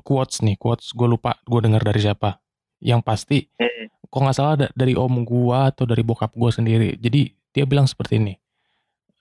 quotes 0.00 0.40
nih, 0.40 0.56
quotes 0.56 0.96
gue 0.96 1.04
lupa 1.04 1.36
gue 1.44 1.60
dengar 1.60 1.84
dari 1.84 2.00
siapa. 2.00 2.40
Yang 2.80 3.00
pasti 3.04 3.38
Hmm, 3.60 3.92
kok 4.08 4.20
nggak 4.24 4.36
salah 4.36 4.54
da- 4.56 4.72
dari 4.72 4.96
om 4.96 5.28
gua 5.28 5.68
atau 5.68 5.84
dari 5.84 6.00
bokap 6.00 6.32
gua 6.32 6.48
sendiri. 6.48 6.96
Jadi 6.96 7.28
dia 7.52 7.68
bilang 7.68 7.84
seperti 7.84 8.16
ini. 8.16 8.32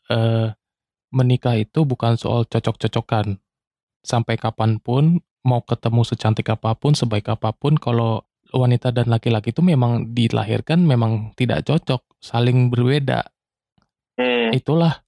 Eh 0.08 0.48
menikah 1.12 1.60
itu 1.60 1.84
bukan 1.84 2.16
soal 2.16 2.48
cocok-cocokan. 2.48 3.36
Sampai 4.00 4.40
kapan 4.40 4.80
pun 4.80 5.20
mau 5.44 5.62
ketemu 5.64 6.02
secantik 6.08 6.48
apa 6.52 6.76
pun, 6.76 6.96
sebaik 6.96 7.28
apa 7.32 7.52
pun, 7.52 7.76
kalau 7.76 8.24
wanita 8.54 8.94
dan 8.94 9.10
laki-laki 9.10 9.50
itu 9.50 9.66
memang 9.66 10.14
dilahirkan 10.14 10.86
memang 10.86 11.34
tidak 11.34 11.66
cocok, 11.66 12.06
saling 12.22 12.70
berbeda. 12.70 13.26
hmm, 14.16 14.54
Itulah 14.54 15.02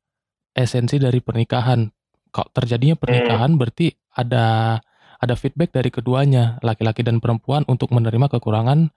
esensi 0.57 0.97
dari 0.97 1.21
pernikahan. 1.21 1.85
Kalau 2.33 2.49
terjadinya 2.51 2.97
pernikahan 2.99 3.55
berarti 3.55 3.95
ada 4.17 4.77
ada 5.21 5.33
feedback 5.39 5.71
dari 5.71 5.87
keduanya, 5.93 6.59
laki-laki 6.59 7.05
dan 7.05 7.23
perempuan 7.23 7.63
untuk 7.71 7.93
menerima 7.95 8.27
kekurangan 8.27 8.91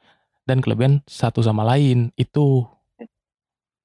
dan 0.49 0.59
kelebihan 0.59 1.04
satu 1.07 1.45
sama 1.45 1.62
lain. 1.62 2.11
Itu 2.18 2.66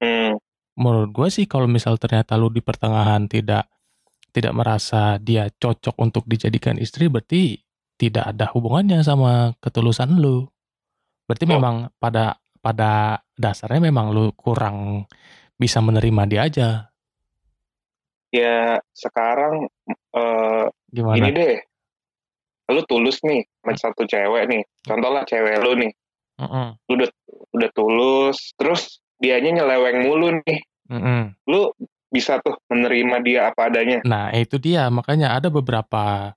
hmm. 0.02 0.40
menurut 0.80 1.10
gue 1.12 1.28
sih 1.30 1.46
kalau 1.46 1.70
misal 1.70 2.00
ternyata 2.00 2.34
lu 2.34 2.50
di 2.50 2.64
pertengahan 2.64 3.30
tidak 3.30 3.70
tidak 4.34 4.50
merasa 4.52 5.16
dia 5.22 5.46
cocok 5.46 5.94
untuk 6.02 6.26
dijadikan 6.26 6.74
istri 6.76 7.06
berarti 7.06 7.54
tidak 7.94 8.34
ada 8.34 8.50
hubungannya 8.50 8.98
sama 9.06 9.54
ketulusan 9.62 10.18
lu. 10.18 10.50
Berarti 11.24 11.46
Oh. 11.46 11.54
memang 11.56 11.76
pada 12.02 12.36
pada 12.58 13.22
dasarnya 13.38 13.78
memang 13.78 14.10
lu 14.10 14.34
kurang 14.34 15.06
bisa 15.54 15.78
menerima 15.78 16.22
dia 16.26 16.40
aja. 16.44 16.68
ya 18.34 18.74
sekarang 18.90 19.70
eh, 20.10 20.66
Gimana? 20.90 21.14
Gini 21.18 21.30
deh, 21.30 21.54
lu 22.70 22.82
tulus 22.86 23.22
nih 23.22 23.42
sama 23.62 23.72
satu 23.74 24.02
cewek 24.06 24.46
nih. 24.46 24.62
Contoh 24.82 25.10
lah 25.10 25.22
cewek 25.22 25.58
lu 25.58 25.78
nih, 25.78 25.92
Mm-mm, 26.38 26.68
lu 26.86 26.92
udah 26.98 27.10
udah 27.54 27.70
tulus, 27.74 28.54
terus 28.54 28.98
dianya 29.18 29.62
nyeleweng 29.62 30.02
mulu 30.02 30.34
nih. 30.42 30.60
mm-mm. 30.90 31.20
Lu 31.46 31.70
bisa 32.14 32.38
tuh 32.38 32.54
menerima 32.70 33.16
dia 33.26 33.40
apa 33.50 33.66
adanya. 33.66 33.98
Nah, 34.06 34.30
itu 34.30 34.62
dia. 34.62 34.86
Makanya 34.86 35.34
ada 35.34 35.50
beberapa 35.50 36.30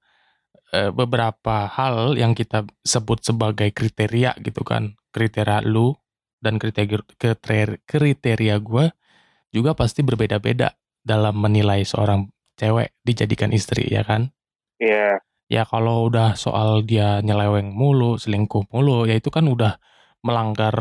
eh, 0.73 0.89
beberapa 0.89 1.69
hal 1.69 2.17
yang 2.17 2.33
kita 2.33 2.65
sebut 2.81 3.21
sebagai 3.21 3.69
kriteria 3.69 4.33
gitu 4.41 4.65
kan. 4.65 4.97
kriteria 5.13 5.65
lu 5.65 5.97
dan 6.41 6.61
kriteria 6.61 7.01
kriteria, 7.17 7.81
kriteria 7.89 8.55
gue 8.61 8.85
juga 9.49 9.73
pasti 9.73 10.05
berbeda-beda 10.05 10.77
dalam 11.01 11.41
menilai 11.41 11.81
seorang 11.81 12.29
cewek 12.59 12.97
dijadikan 13.01 13.49
istri 13.53 13.87
ya 13.89 14.05
kan? 14.05 14.33
Iya. 14.77 15.21
Ya 15.47 15.63
kalau 15.63 16.11
udah 16.11 16.35
soal 16.35 16.83
dia 16.83 17.23
nyeleweng 17.23 17.71
mulu, 17.71 18.19
selingkuh 18.19 18.67
mulu, 18.67 19.07
ya 19.07 19.15
itu 19.15 19.31
kan 19.31 19.47
udah 19.47 19.79
melanggar 20.21 20.75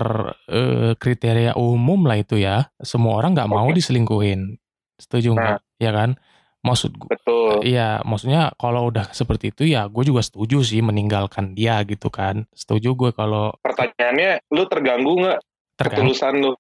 eh, 0.51 0.93
kriteria 0.99 1.55
umum 1.55 2.03
lah 2.05 2.19
itu 2.19 2.41
ya. 2.41 2.69
Semua 2.83 3.23
orang 3.23 3.39
nggak 3.39 3.51
mau 3.53 3.71
Oke. 3.71 3.79
diselingkuhin. 3.79 4.59
Setuju 4.97 5.37
nggak? 5.37 5.61
Ya 5.79 5.93
kan? 5.93 6.17
Maksud 6.61 6.99
gue, 6.99 7.07
Betul. 7.15 7.63
iya 7.63 8.03
maksudnya 8.03 8.51
kalau 8.59 8.91
udah 8.91 9.15
seperti 9.15 9.55
itu 9.55 9.71
ya 9.71 9.87
gue 9.87 10.03
juga 10.03 10.19
setuju 10.19 10.67
sih 10.67 10.83
meninggalkan 10.83 11.55
dia 11.55 11.79
gitu 11.87 12.11
kan. 12.11 12.43
Setuju 12.51 12.99
gue 12.99 13.11
kalau 13.15 13.55
Pertanyaannya, 13.63 14.43
lu 14.51 14.67
terganggu 14.67 15.13
nggak 15.15 15.39
terganggu. 15.79 16.11
ketulusan 16.11 16.35
lu? 16.43 16.53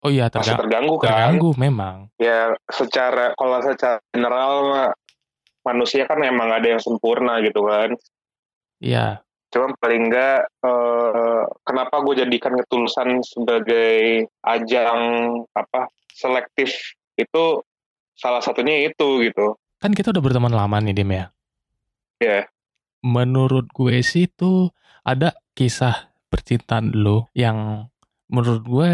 Oh 0.00 0.08
iya 0.08 0.32
Masih 0.32 0.56
terganggu. 0.56 0.96
kan? 0.96 1.12
Terganggu 1.12 1.50
memang. 1.60 2.08
Ya 2.16 2.56
secara 2.72 3.36
kalau 3.36 3.60
secara 3.60 4.00
general 4.16 4.52
manusia 5.60 6.08
kan 6.08 6.24
emang 6.24 6.48
ada 6.48 6.64
yang 6.64 6.80
sempurna 6.80 7.36
gitu 7.44 7.60
kan. 7.68 7.92
Iya. 8.80 9.20
Cuma 9.52 9.76
paling 9.76 10.08
enggak 10.08 10.48
eh, 10.64 11.42
kenapa 11.68 12.00
gue 12.00 12.24
jadikan 12.24 12.56
ketulusan 12.56 13.20
sebagai 13.20 14.24
ajang 14.40 15.00
apa 15.52 15.92
selektif 16.16 16.96
itu 17.20 17.60
salah 18.20 18.44
satunya 18.44 18.84
itu 18.84 19.24
gitu. 19.24 19.56
Kan 19.80 19.96
kita 19.96 20.12
udah 20.12 20.20
berteman 20.20 20.52
lama 20.52 20.76
nih 20.76 20.92
Dim 20.92 21.08
ya. 21.08 21.32
Iya. 22.20 22.52
Menurut 23.00 23.72
gue 23.72 24.04
sih 24.04 24.28
tuh 24.28 24.68
ada 25.00 25.32
kisah 25.56 26.12
percintaan 26.28 26.92
lo 26.92 27.32
yang 27.32 27.88
menurut 28.28 28.62
gue 28.62 28.92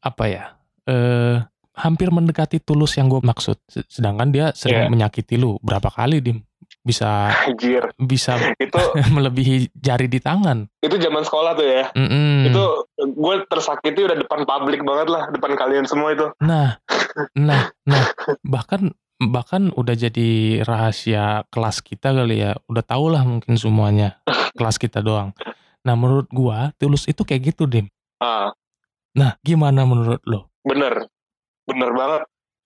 apa 0.00 0.24
ya 0.26 0.44
eh 0.88 1.44
hampir 1.74 2.08
mendekati 2.08 2.64
tulus 2.64 2.96
yang 2.96 3.12
gue 3.12 3.20
maksud. 3.20 3.60
Sedangkan 3.68 4.32
dia 4.32 4.56
sering 4.56 4.88
Iya. 4.88 4.90
menyakiti 4.90 5.36
lu 5.36 5.60
berapa 5.60 5.92
kali 5.92 6.24
Dim 6.24 6.40
bisa 6.84 7.32
Anjir. 7.42 7.82
bisa 7.96 8.36
Itu 8.60 8.78
melebihi 9.10 9.72
jari 9.74 10.06
di 10.06 10.20
tangan. 10.20 10.68
itu 10.78 10.94
zaman 10.94 11.24
sekolah 11.24 11.52
tuh 11.54 11.64
ya. 11.64 11.84
Mm-mm. 11.90 12.46
Itu 12.46 12.62
gue 12.94 13.34
tersakiti 13.44 14.04
udah 14.04 14.16
depan 14.16 14.44
publik 14.44 14.80
banget 14.80 15.08
lah, 15.08 15.26
depan 15.28 15.52
kalian 15.54 15.84
semua 15.84 16.12
itu. 16.12 16.28
Nah, 16.38 16.76
nah, 17.40 17.72
nah, 17.82 18.04
bahkan 18.42 18.92
bahkan 19.16 19.72
udah 19.72 19.96
jadi 19.96 20.28
rahasia 20.60 21.48
kelas 21.48 21.80
kita 21.80 22.12
kali 22.12 22.38
ya. 22.38 22.52
Udah 22.66 22.84
tau 22.84 23.08
lah 23.08 23.24
mungkin 23.24 23.56
semuanya 23.56 24.20
kelas 24.52 24.76
kita 24.76 25.00
doang. 25.00 25.32
Nah, 25.80 25.94
menurut 25.94 26.28
gua 26.28 26.72
tulus 26.74 27.04
itu 27.04 27.20
kayak 27.20 27.50
gitu, 27.50 27.64
Dim. 27.64 27.88
Ah, 28.16 28.52
Nah, 29.14 29.38
gimana 29.40 29.82
menurut 29.82 30.20
lo? 30.24 30.50
bener. 30.60 31.06
Bener 31.64 31.90
banget. 31.90 32.22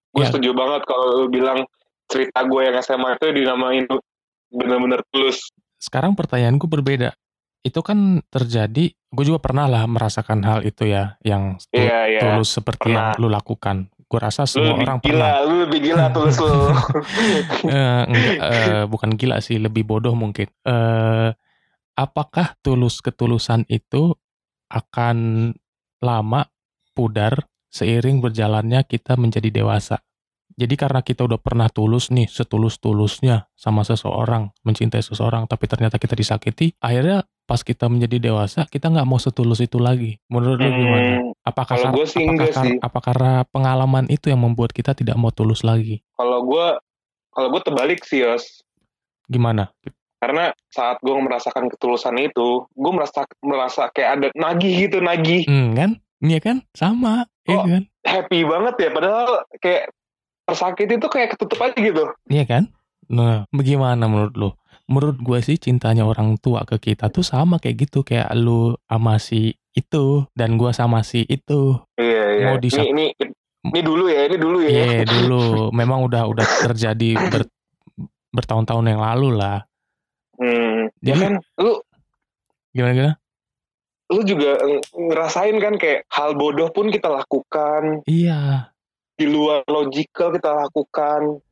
Gue 0.08 0.24
Ya. 0.24 0.28
setuju 0.28 0.50
banget 0.50 0.82
kalau 0.82 1.06
lu 1.14 1.26
bilang 1.28 1.62
cerita 2.08 2.40
gue 2.42 2.60
yang 2.64 2.76
SMA 2.80 3.14
itu 3.14 3.26
dinamain 3.32 3.84
bener-bener 4.48 5.04
tulus. 5.08 5.52
Sekarang 5.76 6.12
pertanyaanku 6.12 6.64
berbeda. 6.64 7.12
Itu 7.60 7.82
kan 7.82 8.24
terjadi, 8.26 8.90
gue 8.90 9.24
juga 9.24 9.38
pernah 9.38 9.66
lah 9.66 9.84
merasakan 9.84 10.40
hal 10.42 10.60
itu 10.62 10.88
ya, 10.88 11.20
yang 11.20 11.60
Iya, 11.70 12.00
iya. 12.08 12.20
tulus 12.22 12.50
seperti 12.50 12.90
yang 12.90 13.12
Pernah. 13.14 13.20
lu 13.20 13.28
lakukan. 13.28 13.76
Gue 14.08 14.18
rasa 14.18 14.42
Lu 14.42 14.48
semua 14.48 14.72
lebih 14.72 14.84
orang 14.88 14.98
gila, 15.04 15.12
pernah. 15.20 15.34
lu 15.44 15.54
lebih 15.68 15.80
gila 15.84 16.04
tulus 16.16 16.36
lu. 16.38 16.48
Eh, 17.68 18.02
enggak, 18.08 18.36
eh, 18.40 18.82
bukan 18.88 19.10
gila 19.14 19.36
sih, 19.38 19.60
lebih 19.60 19.84
bodoh 19.84 20.16
mungkin. 20.16 20.48
Eh, 20.64 21.28
apakah 21.94 22.56
tulus 22.58 23.04
ketulusan 23.04 23.68
itu 23.68 24.16
akan 24.68 25.50
lama 25.98 26.46
pudar 26.94 27.36
seiring 27.68 28.22
berjalannya 28.22 28.80
kita 28.82 29.18
menjadi 29.18 29.50
dewasa? 29.52 30.00
Jadi 30.58 30.74
karena 30.74 31.00
kita 31.00 31.22
udah 31.22 31.38
pernah 31.38 31.70
tulus 31.70 32.10
nih, 32.10 32.26
setulus-tulusnya 32.26 33.46
sama 33.54 33.80
seseorang, 33.80 34.50
mencintai 34.60 34.98
seseorang, 35.00 35.46
tapi 35.46 35.64
ternyata 35.64 35.96
kita 35.96 36.12
disakiti, 36.12 36.74
akhirnya 36.76 37.22
pas 37.46 37.62
kita 37.62 37.86
menjadi 37.86 38.18
dewasa, 38.20 38.66
kita 38.66 38.90
nggak 38.90 39.06
mau 39.06 39.16
setulus 39.16 39.58
itu 39.58 39.78
lagi. 39.78 40.18
Menurut 40.26 40.58
lu 40.58 40.68
gimana? 40.68 41.10
Hmm, 41.16 41.30
Apakah, 41.40 41.78
kar- 41.78 41.94
gue 41.94 42.04
sih 42.04 42.26
apakah, 42.26 42.50
kar- 42.50 42.66
sih. 42.66 42.76
apa 42.76 42.98
karena 43.00 43.32
pengalaman 43.46 44.04
itu 44.06 44.28
yang 44.28 44.42
membuat 44.42 44.68
kita 44.70 44.92
tidak 44.92 45.14
mau 45.14 45.30
tulus 45.30 45.62
lagi? 45.62 46.02
kalau 46.12 46.42
gue 46.42 46.66
kalau 47.30 47.48
gue 47.48 47.62
terbalik 47.62 48.02
sih 48.02 48.20
Yos. 48.20 48.66
Gimana? 49.24 49.70
Karena 50.18 50.50
saat 50.66 50.98
gue 50.98 51.14
merasakan 51.14 51.70
ketulusan 51.70 52.18
itu, 52.18 52.66
gue 52.66 52.92
merasa 52.92 53.22
merasa 53.38 53.86
kayak 53.88 54.10
ada 54.10 54.26
nagih 54.34 54.74
gitu, 54.82 54.98
nagih. 54.98 55.46
Hmm, 55.46 55.70
kan? 55.72 55.90
Iya 56.18 56.42
kan? 56.42 56.56
Sama, 56.72 57.30
iya 57.46 57.54
Oh. 57.54 57.64
kan? 57.64 57.82
Happy 58.02 58.42
banget 58.42 58.74
ya, 58.76 58.90
padahal 58.90 59.28
kayak 59.56 59.94
tersakiti 60.48 60.96
itu 60.96 61.06
kayak 61.06 61.36
ketutup 61.36 61.60
aja 61.60 61.76
gitu. 61.76 62.04
Iya 62.26 62.44
kan? 62.44 62.62
Nah, 63.06 63.44
bagaimana 63.50 64.04
menurut 64.04 64.34
lu? 64.34 64.50
Menurut 64.84 65.16
gue 65.18 65.38
sih 65.38 65.56
cintanya 65.56 66.02
orang 66.02 66.36
tua 66.36 66.64
ke 66.64 66.80
kita 66.82 67.08
tuh 67.08 67.20
sama 67.20 67.56
kayak 67.56 67.84
gitu. 67.84 68.00
Kayak 68.00 68.32
lu 68.32 68.72
sama 68.82 69.16
si 69.16 69.52
itu, 69.70 70.24
dan 70.32 70.56
gua 70.56 70.72
sama 70.72 71.00
si 71.02 71.22
itu. 71.22 71.76
Iya, 71.94 72.22
iya. 72.34 72.44
Mau 72.48 72.56
Ini, 72.56 72.64
disap- 72.64 72.88
ini, 72.88 73.06
ini 73.64 73.80
dulu 73.80 74.08
ya, 74.08 74.24
ini 74.24 74.36
dulu 74.36 74.58
ya. 74.58 74.68
Iya 74.68 75.04
dulu, 75.14 75.68
memang 75.70 76.02
udah 76.02 76.24
udah 76.26 76.46
terjadi 76.64 77.14
ber- 77.28 77.52
bertahun-tahun 78.30 78.88
yang 78.88 78.98
lalu 78.98 79.36
lah. 79.36 79.62
Hmm, 80.34 80.88
ya 80.98 81.14
kan, 81.14 81.32
lu 81.62 81.78
Gimana-gimana? 82.70 83.16
lu 84.08 84.20
juga 84.24 84.56
ng- 84.58 84.84
ngerasain 85.04 85.56
kan 85.58 85.76
kayak 85.76 86.08
hal 86.08 86.32
bodoh 86.32 86.68
pun 86.68 86.88
kita 86.88 87.12
lakukan, 87.12 88.00
Iya, 88.04 88.72
di 89.18 89.26
luar 89.26 89.66
logical 89.66 90.30
kita 90.30 90.54
lakukan. 90.54 91.42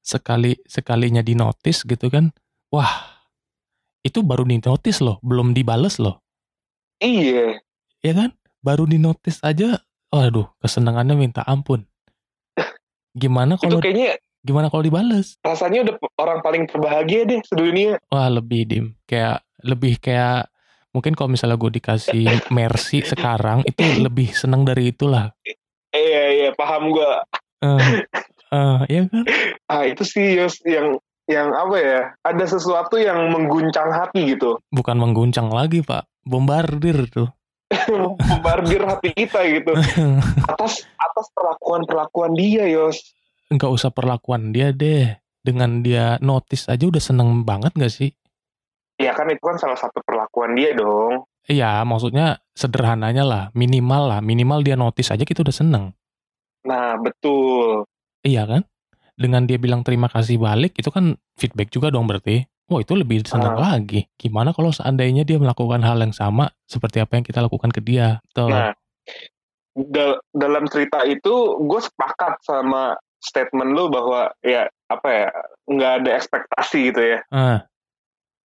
sekali 0.00 0.56
sekalinya 0.64 1.20
di 1.20 1.36
notice 1.36 1.84
gitu 1.84 2.08
kan. 2.08 2.32
Wah, 2.72 3.20
itu 4.00 4.24
baru 4.24 4.48
di 4.48 4.56
notice 4.60 5.04
loh, 5.04 5.20
belum 5.20 5.52
dibales 5.52 6.00
loh. 6.00 6.24
Iya, 7.00 7.60
ya 8.00 8.12
kan? 8.12 8.32
Baru 8.60 8.84
di 8.88 8.96
notice 9.00 9.40
aja, 9.40 9.80
waduh, 10.12 10.48
kesenangannya 10.60 11.16
minta 11.16 11.44
ampun. 11.44 11.84
Gimana 13.12 13.56
itu 13.56 13.64
kalau 13.64 13.80
kayaknya 13.80 14.16
gimana 14.40 14.72
kalau 14.72 14.84
dibales? 14.84 15.36
rasanya 15.44 15.84
udah 15.84 15.94
orang 16.16 16.40
paling 16.40 16.64
berbahagia 16.64 17.28
deh 17.28 17.40
sedunia. 17.44 18.00
Wah, 18.08 18.28
lebih 18.32 18.68
dim, 18.68 18.86
kayak 19.04 19.44
lebih 19.60 20.00
kayak 20.00 20.48
mungkin 20.96 21.12
kalau 21.12 21.28
misalnya 21.32 21.60
gue 21.60 21.72
dikasih 21.76 22.52
mercy 22.54 23.04
sekarang 23.04 23.66
itu 23.68 23.84
lebih 24.00 24.32
senang 24.32 24.64
dari 24.64 24.92
itulah. 24.94 25.34
Iya, 25.90 26.29
iya, 26.50 26.58
paham 26.58 26.82
gua. 26.90 27.22
Eh, 27.62 27.78
eh, 28.50 28.78
ya 28.90 29.02
kan? 29.06 29.24
Ah, 29.70 29.84
itu 29.86 30.02
sih 30.02 30.34
Yos, 30.36 30.58
yang 30.66 30.98
yang 31.30 31.54
apa 31.54 31.76
ya? 31.78 32.00
Ada 32.26 32.58
sesuatu 32.58 32.98
yang 32.98 33.30
mengguncang 33.30 33.94
hati 33.94 34.34
gitu. 34.34 34.58
Bukan 34.74 34.98
mengguncang 34.98 35.48
lagi 35.54 35.86
pak, 35.86 36.10
bombardir 36.26 37.06
tuh. 37.06 37.30
Membardir 38.30 38.82
hati 38.82 39.14
kita 39.14 39.46
gitu. 39.46 39.70
Atas 40.50 40.82
atas 40.98 41.26
perlakuan-perlakuan 41.30 42.34
dia, 42.34 42.66
Yos. 42.66 42.98
Nggak 43.50 43.70
usah 43.70 43.90
perlakuan 43.94 44.50
dia 44.50 44.74
deh. 44.74 45.14
Dengan 45.40 45.80
dia 45.80 46.20
notice 46.20 46.68
aja 46.68 46.84
udah 46.84 47.00
seneng 47.00 47.48
banget 47.48 47.72
gak 47.72 47.88
sih? 47.88 48.12
Ya 49.00 49.16
kan 49.16 49.32
itu 49.32 49.40
kan 49.40 49.56
salah 49.56 49.80
satu 49.80 50.04
perlakuan 50.04 50.52
dia 50.52 50.76
dong. 50.76 51.24
Iya, 51.48 51.80
maksudnya 51.88 52.44
sederhananya 52.52 53.24
lah, 53.24 53.44
minimal 53.56 54.12
lah, 54.12 54.20
minimal 54.20 54.60
dia 54.60 54.76
notice 54.76 55.08
aja 55.08 55.24
kita 55.24 55.40
udah 55.40 55.56
seneng. 55.56 55.96
Nah, 56.64 56.96
betul. 56.96 57.88
Iya 58.20 58.44
kan? 58.44 58.62
Dengan 59.16 59.44
dia 59.44 59.56
bilang 59.56 59.84
terima 59.84 60.08
kasih 60.08 60.36
balik, 60.36 60.76
itu 60.76 60.88
kan 60.88 61.16
feedback 61.36 61.68
juga 61.68 61.88
dong 61.88 62.04
berarti. 62.04 62.44
Wah 62.70 62.80
itu 62.80 62.94
lebih 62.94 63.26
senang 63.26 63.58
Ah. 63.58 63.74
lagi. 63.74 64.06
Gimana 64.14 64.54
kalau 64.54 64.70
seandainya 64.70 65.26
dia 65.26 65.36
melakukan 65.36 65.82
hal 65.82 65.98
yang 65.98 66.14
sama 66.14 66.48
seperti 66.64 67.02
apa 67.02 67.18
yang 67.18 67.24
kita 67.24 67.42
lakukan 67.42 67.68
ke 67.68 67.82
dia? 67.82 68.22
Tuh. 68.30 68.46
Nah, 68.46 68.70
dal- 69.74 70.22
dalam 70.30 70.70
cerita 70.70 71.02
itu 71.02 71.32
gue 71.58 71.80
sepakat 71.80 72.38
sama 72.40 72.94
statement 73.18 73.74
lu 73.74 73.90
bahwa 73.90 74.32
ya 74.40 74.64
apa 74.86 75.08
ya 75.10 75.28
nggak 75.66 75.92
ada 76.00 76.10
ekspektasi 76.14 76.78
gitu 76.88 77.02
ya. 77.02 77.18
Ah, 77.28 77.66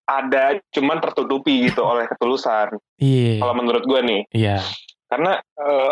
Ada 0.06 0.62
cuman 0.70 1.02
tertutupi 1.02 1.66
gitu 1.66 1.82
oleh 1.88 2.06
ketulusan. 2.06 2.78
iya, 2.98 3.42
Kalau 3.42 3.54
menurut 3.54 3.82
gue 3.84 4.02
nih, 4.02 4.22
iya, 4.32 4.62
karena 5.08 5.38
eh, 5.38 5.92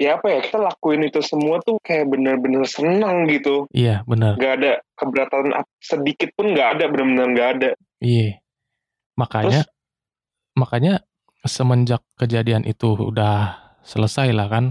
ya 0.00 0.16
apa 0.16 0.32
ya 0.32 0.38
kita 0.40 0.56
lakuin 0.56 1.04
itu 1.04 1.20
semua 1.20 1.60
tuh 1.60 1.76
kayak 1.78 2.08
bener-bener 2.08 2.64
senang 2.64 3.28
gitu. 3.28 3.68
iya, 3.70 4.00
benar, 4.08 4.40
Gak 4.40 4.54
ada 4.56 4.72
keberatan 4.96 5.52
sedikit 5.76 6.32
pun 6.32 6.56
nggak 6.56 6.80
ada 6.80 6.84
bener-bener 6.88 7.26
nggak 7.30 7.48
ada. 7.58 7.70
iya. 8.00 8.40
Makanya, 9.12 9.68
makanya 10.56 11.04
semenjak 11.44 12.00
kejadian 12.16 12.64
itu 12.64 12.96
udah 12.96 13.60
selesai 13.84 14.32
lah 14.32 14.48
kan, 14.48 14.64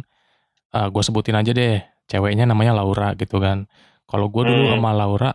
gue 0.74 1.04
sebutin 1.06 1.38
aja 1.38 1.54
deh, 1.54 1.78
ceweknya 2.10 2.50
namanya 2.50 2.74
Laura 2.74 3.14
gitu 3.14 3.38
kan. 3.38 3.70
Kalau 4.10 4.26
gue 4.28 4.42
dulu 4.42 4.64
Hmm. 4.66 4.74
sama 4.76 4.92
Laura, 4.92 5.32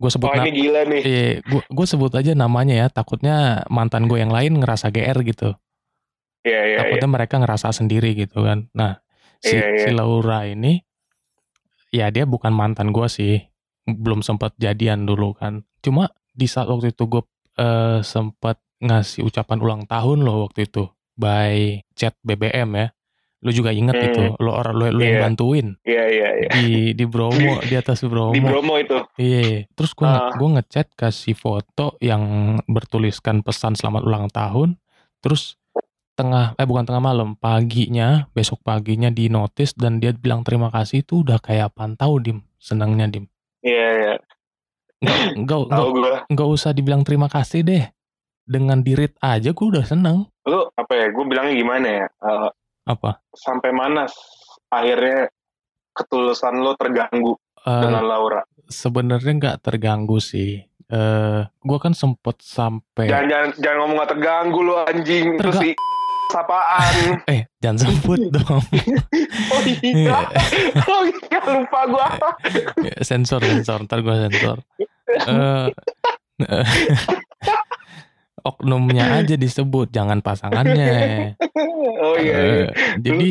gue 0.00 0.08
sebut 0.08 0.32
na- 0.32 0.40
ini 0.40 0.52
gila 0.56 0.80
nih. 0.88 1.02
Iya, 1.04 1.24
gue 1.44 1.60
gue 1.60 1.86
sebut 1.86 2.12
aja 2.16 2.32
namanya 2.32 2.72
ya. 2.72 2.86
Takutnya 2.88 3.68
mantan 3.68 4.08
gue 4.08 4.16
yang 4.16 4.32
lain 4.32 4.56
ngerasa 4.56 4.88
GR 4.88 5.20
gitu. 5.20 5.52
Iya, 6.44 6.60
iya, 6.60 6.60
iya. 6.64 6.78
takutnya 6.80 7.08
mereka 7.10 7.34
ngerasa 7.40 7.72
sendiri 7.72 8.12
gitu 8.12 8.44
kan 8.44 8.68
nah 8.76 9.00
si, 9.44 9.52
Iya, 9.52 9.66
iya. 9.68 9.82
si 9.82 9.90
Laura 9.92 10.40
ini 10.44 10.80
ya 11.90 12.08
dia 12.08 12.24
bukan 12.24 12.50
mantan 12.50 12.90
gue 12.90 13.06
sih 13.06 13.44
belum 13.84 14.20
sempat 14.20 14.56
jadian 14.56 15.04
dulu 15.04 15.36
kan 15.36 15.62
cuma 15.78 16.08
di 16.30 16.48
saat 16.48 16.66
waktu 16.66 16.90
itu 16.90 17.04
gue 17.04 17.22
eh, 17.54 18.00
sempat 18.02 18.58
ngasih 18.80 19.22
ucapan 19.22 19.58
ulang 19.60 19.82
tahun 19.84 20.20
loh 20.20 20.48
waktu 20.48 20.66
itu 20.66 20.88
by 21.14 21.78
chat 21.94 22.16
BBM 22.20 22.70
ya 22.74 22.88
lu 23.38 23.52
juga 23.52 23.70
inget 23.70 23.92
Hmm. 23.94 24.06
itu 24.08 24.22
lo 24.40 24.56
orang 24.56 24.74
lu, 24.74 24.84
lu 24.90 25.02
yang 25.04 25.14
Iya. 25.14 25.22
bantuin 25.22 25.66
Iya, 25.84 26.04
iya, 26.08 26.28
iya. 26.34 26.48
di 26.50 26.66
di 26.90 27.04
Bromo 27.04 27.60
di 27.60 27.74
atas 27.76 28.00
Bromo 28.10 28.32
Di 28.32 28.40
Bromo 28.40 28.74
itu. 28.74 28.96
Iya, 29.14 29.68
terus 29.70 29.92
gue 29.92 30.08
Ah. 30.08 30.32
gua 30.32 30.48
ngechat 30.58 30.88
kasih 30.90 31.36
foto 31.36 32.00
yang 32.00 32.24
bertuliskan 32.64 33.44
pesan 33.44 33.76
selamat 33.76 34.02
ulang 34.02 34.26
tahun. 34.26 34.80
Terus 35.20 35.60
tengah 36.14 36.54
eh 36.54 36.64
bukan 36.64 36.84
tengah 36.84 37.02
malam, 37.02 37.34
paginya, 37.34 38.26
besok 38.30 38.62
paginya 38.62 39.08
di 39.08 39.26
notice 39.26 39.74
dan 39.74 39.98
dia 39.98 40.10
bilang 40.10 40.40
terima 40.40 40.68
kasih 40.68 41.02
itu 41.02 41.20
udah 41.20 41.38
kayak 41.38 41.70
pantau 41.70 42.16
dim, 42.16 42.42
senangnya 42.56 43.06
dim. 43.06 43.26
Iya, 43.60 43.88
iya. 43.92 44.14
Enggak 45.34 45.34
enggak 45.36 45.58
Tahu 45.60 45.88
enggak, 45.90 45.90
gue. 45.92 46.16
enggak 46.30 46.48
usah 46.48 46.70
dibilang 46.70 47.02
terima 47.02 47.26
kasih 47.26 47.60
deh. 47.60 47.84
Dengan 48.42 48.78
dirit 48.78 49.16
aja 49.18 49.50
gue 49.50 49.66
udah 49.68 49.82
seneng. 49.82 50.28
Lu 50.44 50.68
apa 50.70 50.92
ya? 50.92 51.06
Gue 51.10 51.24
bilangnya 51.24 51.54
gimana 51.54 51.86
ya? 51.88 52.06
Eh, 52.06 52.48
Apa? 52.84 53.24
sampai 53.32 53.72
mana 53.72 54.04
akhirnya 54.68 55.32
ketulusan 55.90 56.58
lo 56.58 56.74
terganggu 56.74 57.34
Eh, 57.58 57.80
dengan 57.80 58.04
Laura? 58.04 58.44
Sebenarnya 58.64 59.32
nggak 59.34 59.58
terganggu 59.60 60.20
sih. 60.20 60.60
Eh, 60.84 61.40
gue 61.40 61.78
kan 61.80 61.92
sempet 61.92 62.36
sampai 62.38 63.08
Jangan, 63.08 63.26
jangan, 63.26 63.50
jangan 63.56 63.78
ngomong 63.80 63.96
gak 63.98 64.10
terganggu 64.10 64.60
lo 64.60 64.74
anjing. 64.84 65.26
Itu 65.32 65.40
Terga- 65.40 65.62
sih 65.64 65.72
sapaan. 66.32 66.94
eh 67.32 67.40
jangan 67.60 67.78
sebut 67.88 68.20
dong. 68.34 68.64
oh 69.52 69.60
iya. 69.82 70.18
oh 70.88 71.02
iya, 71.08 71.40
lupa 71.50 71.80
gue. 71.88 72.08
Ya, 72.88 72.96
sensor 73.04 73.44
sensor 73.44 73.84
ntar 73.84 74.00
gue 74.00 74.14
sensor 74.14 74.58
Eh, 75.04 75.68
eh, 76.48 76.66
oknumnya 78.48 79.20
aja 79.20 79.36
disebut 79.36 79.92
jangan 79.92 80.20
pasangannya 80.20 81.32
oh 82.00 82.16
iya. 82.16 82.36
iya. 82.40 82.64
Eh, 82.64 82.68
jadi 83.00 83.28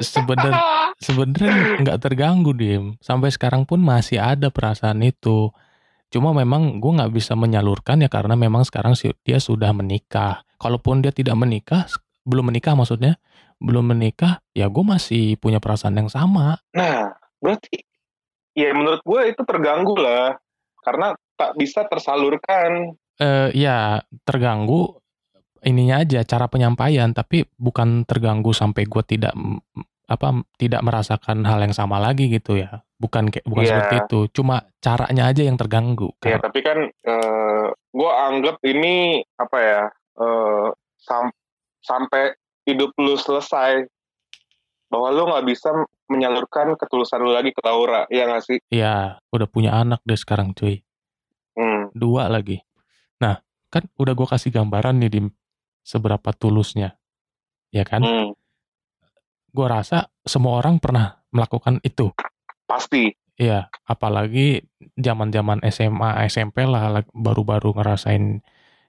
sebenarnya 0.00 0.96
sebenarnya 1.00 1.52
nggak 1.84 1.98
terganggu 2.00 2.52
dim 2.56 2.84
sampai 3.04 3.32
sekarang 3.32 3.68
pun 3.68 3.80
masih 3.80 4.20
ada 4.20 4.48
perasaan 4.48 5.04
itu 5.04 5.52
cuma 6.08 6.32
memang 6.32 6.80
gue 6.80 6.92
nggak 6.96 7.12
bisa 7.12 7.36
menyalurkan 7.36 8.00
ya 8.00 8.08
karena 8.08 8.32
memang 8.38 8.64
sekarang 8.64 8.96
dia 9.24 9.36
sudah 9.36 9.76
menikah 9.76 10.45
kalaupun 10.56 11.00
dia 11.00 11.10
tidak 11.10 11.34
menikah 11.34 11.84
belum 12.22 12.48
menikah 12.48 12.72
maksudnya 12.72 13.16
belum 13.56 13.88
menikah 13.88 14.42
ya 14.50 14.66
gue 14.66 14.84
masih 14.84 15.36
punya 15.36 15.56
perasaan 15.56 15.94
yang 15.94 16.08
sama 16.08 16.60
Nah, 16.72 17.08
berarti 17.38 17.80
ya 18.52 18.72
menurut 18.72 19.00
gue 19.00 19.20
itu 19.26 19.42
terganggu 19.42 19.94
lah. 19.94 20.36
Karena 20.78 21.10
tak 21.34 21.54
bisa 21.54 21.82
tersalurkan. 21.84 22.94
eh 23.16 23.48
ya 23.50 23.96
terganggu 24.22 25.00
ininya 25.62 25.98
aja 25.98 26.20
cara 26.22 26.46
penyampaian 26.46 27.10
tapi 27.10 27.48
bukan 27.56 28.04
terganggu 28.04 28.52
sampai 28.52 28.84
gue 28.84 29.02
tidak 29.02 29.32
apa 30.06 30.28
tidak 30.54 30.80
merasakan 30.80 31.42
hal 31.42 31.58
yang 31.58 31.72
sama 31.72 31.96
lagi 31.96 32.28
gitu 32.28 32.54
ya 32.54 32.84
bukan 32.94 33.26
kayak 33.26 33.42
bukan 33.42 33.64
Iya. 33.64 33.70
seperti 33.72 33.94
itu 33.98 34.20
cuma 34.32 34.68
caranya 34.78 35.26
aja 35.26 35.42
yang 35.42 35.56
terganggu 35.56 36.12
Ya, 36.22 36.36
Kar- 36.36 36.44
tapi 36.46 36.60
kan 36.60 36.78
eh 36.86 37.66
gue 37.90 38.10
anggap 38.12 38.56
ini 38.62 38.94
apa 39.34 39.58
ya 39.58 39.82
eh 40.16 40.68
sam- 40.98 41.36
sampai 41.80 42.34
hidup 42.64 42.90
lu 42.98 43.14
selesai 43.14 43.86
bahwa 44.90 45.08
lu 45.12 45.22
nggak 45.28 45.46
bisa 45.46 45.70
menyalurkan 46.06 46.78
ketulusan 46.78 47.18
lu 47.18 47.34
lagi 47.34 47.50
ke 47.50 47.58
Laura, 47.62 48.06
ya 48.06 48.30
nggak 48.30 48.44
sih? 48.46 48.58
ya 48.70 49.18
udah 49.34 49.48
punya 49.50 49.74
anak 49.74 50.02
deh 50.06 50.18
sekarang 50.18 50.54
cuy 50.54 50.82
Hmm. 51.56 51.88
dua 51.96 52.28
lagi 52.28 52.60
nah 53.16 53.40
kan 53.72 53.88
udah 53.96 54.12
gue 54.12 54.28
kasih 54.28 54.52
gambaran 54.52 55.00
nih 55.00 55.08
di 55.08 55.20
seberapa 55.80 56.28
tulusnya 56.36 57.00
ya 57.72 57.80
kan 57.88 58.04
hmm. 58.04 58.36
gue 59.56 59.66
rasa 59.66 60.12
semua 60.20 60.60
orang 60.60 60.76
pernah 60.76 61.24
melakukan 61.32 61.80
itu 61.80 62.12
Pasti. 62.66 63.08
Iya, 63.38 63.70
apalagi 63.86 64.64
zaman-zaman 64.98 65.62
SMA, 65.68 66.24
SMP 66.26 66.66
lah 66.66 67.04
baru-baru 67.14 67.76
ngerasain 67.76 68.42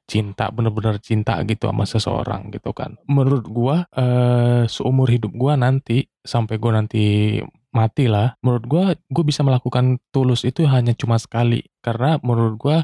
cinta, 0.08 0.48
bener-bener 0.50 0.98
cinta 0.98 1.36
gitu 1.44 1.68
sama 1.68 1.84
seseorang 1.84 2.50
gitu 2.50 2.72
kan. 2.72 2.96
Menurut 3.06 3.46
gua 3.46 3.84
eh 3.92 4.64
seumur 4.66 5.12
hidup 5.12 5.36
gua 5.36 5.60
nanti 5.60 6.08
sampai 6.24 6.56
gua 6.58 6.80
nanti 6.80 7.38
mati 7.70 8.08
lah, 8.08 8.34
menurut 8.40 8.66
gua 8.66 8.84
gua 9.12 9.24
bisa 9.28 9.44
melakukan 9.44 10.00
tulus 10.10 10.48
itu 10.48 10.64
hanya 10.66 10.96
cuma 10.96 11.20
sekali 11.20 11.62
karena 11.84 12.18
menurut 12.24 12.56
gua 12.56 12.78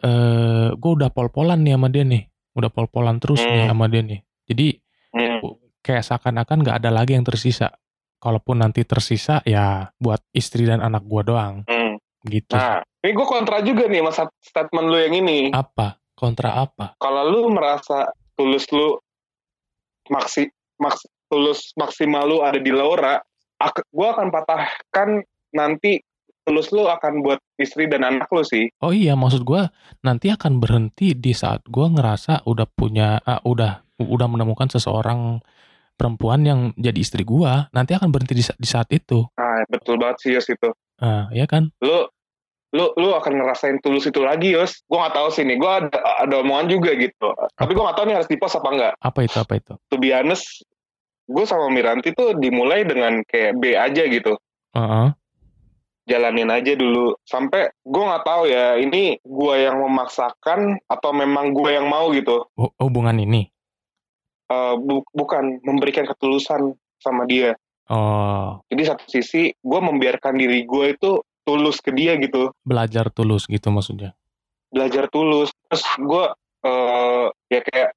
eh 0.00 0.70
gua 0.76 0.92
udah 0.94 1.10
pol-polan 1.10 1.60
nih 1.60 1.74
sama 1.74 1.88
dia 1.90 2.04
nih, 2.06 2.22
udah 2.54 2.70
pol-polan 2.70 3.18
terus 3.18 3.42
nih 3.42 3.66
Hmm. 3.66 3.70
sama 3.74 3.84
dia 3.90 4.02
nih. 4.06 4.20
Jadi 4.46 4.66
Hmm. 5.16 5.38
kayak 5.82 6.04
seakan-akan 6.04 6.62
nggak 6.62 6.76
ada 6.78 6.90
lagi 6.94 7.18
yang 7.18 7.26
tersisa. 7.26 7.74
Kalaupun 8.16 8.62
nanti 8.62 8.80
tersisa 8.82 9.44
ya 9.44 9.92
buat 9.98 10.22
istri 10.32 10.64
dan 10.64 10.80
anak 10.80 11.04
gua 11.04 11.22
doang 11.22 11.54
Hmm. 11.66 11.98
gitu. 12.24 12.56
Nah, 12.56 12.80
ini 13.04 13.12
gue 13.12 13.26
kontra 13.28 13.60
juga 13.60 13.86
nih 13.86 14.02
masa 14.02 14.26
statement 14.40 14.86
lu 14.88 14.98
yang 14.98 15.14
ini. 15.14 15.52
Apa? 15.52 16.00
Kontra 16.16 16.64
apa? 16.64 16.96
Kalau 16.96 17.22
lu 17.28 17.52
merasa 17.52 18.08
tulus 18.32 18.64
lu 18.72 18.96
maksi 20.08 20.48
maks, 20.80 21.04
tulus 21.28 21.76
maksimal 21.76 22.24
lu 22.24 22.40
ada 22.40 22.56
di 22.56 22.72
Laura, 22.72 23.20
ak- 23.60 23.84
gue 23.92 24.08
akan 24.08 24.32
patahkan 24.32 25.20
nanti 25.52 26.00
tulus 26.46 26.70
lu 26.70 26.86
akan 26.86 27.26
buat 27.26 27.42
istri 27.58 27.90
dan 27.90 28.06
anak 28.06 28.30
lu 28.30 28.46
sih. 28.46 28.70
Oh 28.78 28.94
iya, 28.94 29.18
maksud 29.18 29.42
gua 29.42 29.66
nanti 30.06 30.30
akan 30.30 30.62
berhenti 30.62 31.12
di 31.18 31.34
saat 31.34 31.66
gua 31.66 31.90
ngerasa 31.90 32.46
udah 32.46 32.66
punya 32.70 33.18
ah, 33.26 33.42
udah 33.42 33.82
udah 33.98 34.28
menemukan 34.30 34.70
seseorang 34.70 35.42
perempuan 35.98 36.46
yang 36.46 36.60
jadi 36.78 37.02
istri 37.02 37.26
gua. 37.26 37.66
Nanti 37.74 37.98
akan 37.98 38.14
berhenti 38.14 38.38
di, 38.38 38.44
di 38.46 38.68
saat 38.68 38.86
itu. 38.94 39.26
Nah, 39.34 39.66
betul 39.66 39.98
banget 39.98 40.16
sih 40.22 40.30
Yos 40.38 40.46
itu. 40.46 40.70
Ah, 41.02 41.26
ya 41.34 41.50
kan? 41.50 41.74
Lu 41.82 42.06
lu 42.76 42.92
lu 42.94 43.10
akan 43.10 43.32
ngerasain 43.34 43.80
tulus 43.80 44.04
itu 44.04 44.20
lagi 44.20 44.52
Yos. 44.52 44.84
Gue 44.84 45.00
gak 45.00 45.16
tahu 45.16 45.32
sih 45.32 45.42
nih, 45.42 45.56
gue 45.56 45.70
ada, 45.72 45.88
ada 46.20 46.34
omongan 46.38 46.68
juga 46.68 46.92
gitu. 46.92 47.32
Tapi 47.56 47.72
gue 47.72 47.80
gak 47.82 47.96
tahu 47.96 48.06
nih 48.06 48.16
harus 48.16 48.28
di 48.28 48.36
post 48.36 48.54
apa 48.54 48.68
enggak. 48.68 48.92
Apa 49.00 49.18
itu? 49.24 49.36
Apa 49.38 49.52
itu? 49.56 49.72
To 49.88 49.96
be 49.96 50.12
honest, 50.12 50.60
gue 51.24 51.44
sama 51.44 51.66
Miranti 51.66 52.12
tuh 52.12 52.36
dimulai 52.36 52.84
dengan 52.84 53.24
kayak 53.24 53.56
B 53.56 53.72
aja 53.72 54.04
gitu. 54.04 54.36
Heeh. 54.70 55.08
Jalanin 56.06 56.46
aja 56.48 56.72
dulu. 56.72 57.18
Sampai 57.22 57.72
gue 57.80 58.02
gak 58.04 58.22
tahu 58.22 58.46
ya, 58.46 58.76
ini 58.76 59.18
gue 59.18 59.54
yang 59.58 59.80
memaksakan 59.80 60.78
atau 60.84 61.10
memang 61.10 61.50
gue 61.50 61.70
yang 61.72 61.88
mau 61.88 62.12
gitu. 62.12 62.46
Hu- 62.54 62.74
Hubungan 62.78 63.16
ini. 63.16 63.50
Eh, 64.46 64.74
bu- 64.78 65.08
bukan 65.10 65.58
memberikan 65.66 66.06
ketulusan 66.06 66.70
sama 67.02 67.26
dia. 67.26 67.58
Oh, 67.86 68.62
Jadi 68.66 68.82
satu 68.82 69.04
sisi 69.06 69.50
gue 69.52 69.80
membiarkan 69.80 70.34
diri 70.34 70.62
gue 70.62 70.86
itu 70.90 71.22
tulus 71.46 71.78
ke 71.78 71.94
dia 71.94 72.18
gitu. 72.18 72.50
belajar 72.66 73.06
tulus 73.14 73.46
gitu 73.46 73.70
maksudnya. 73.70 74.18
belajar 74.76 75.06
tulus. 75.08 75.48
Terus 75.70 75.84
gue 75.96 76.24
eh 76.66 77.26
ya 77.48 77.60
kayak 77.62 77.90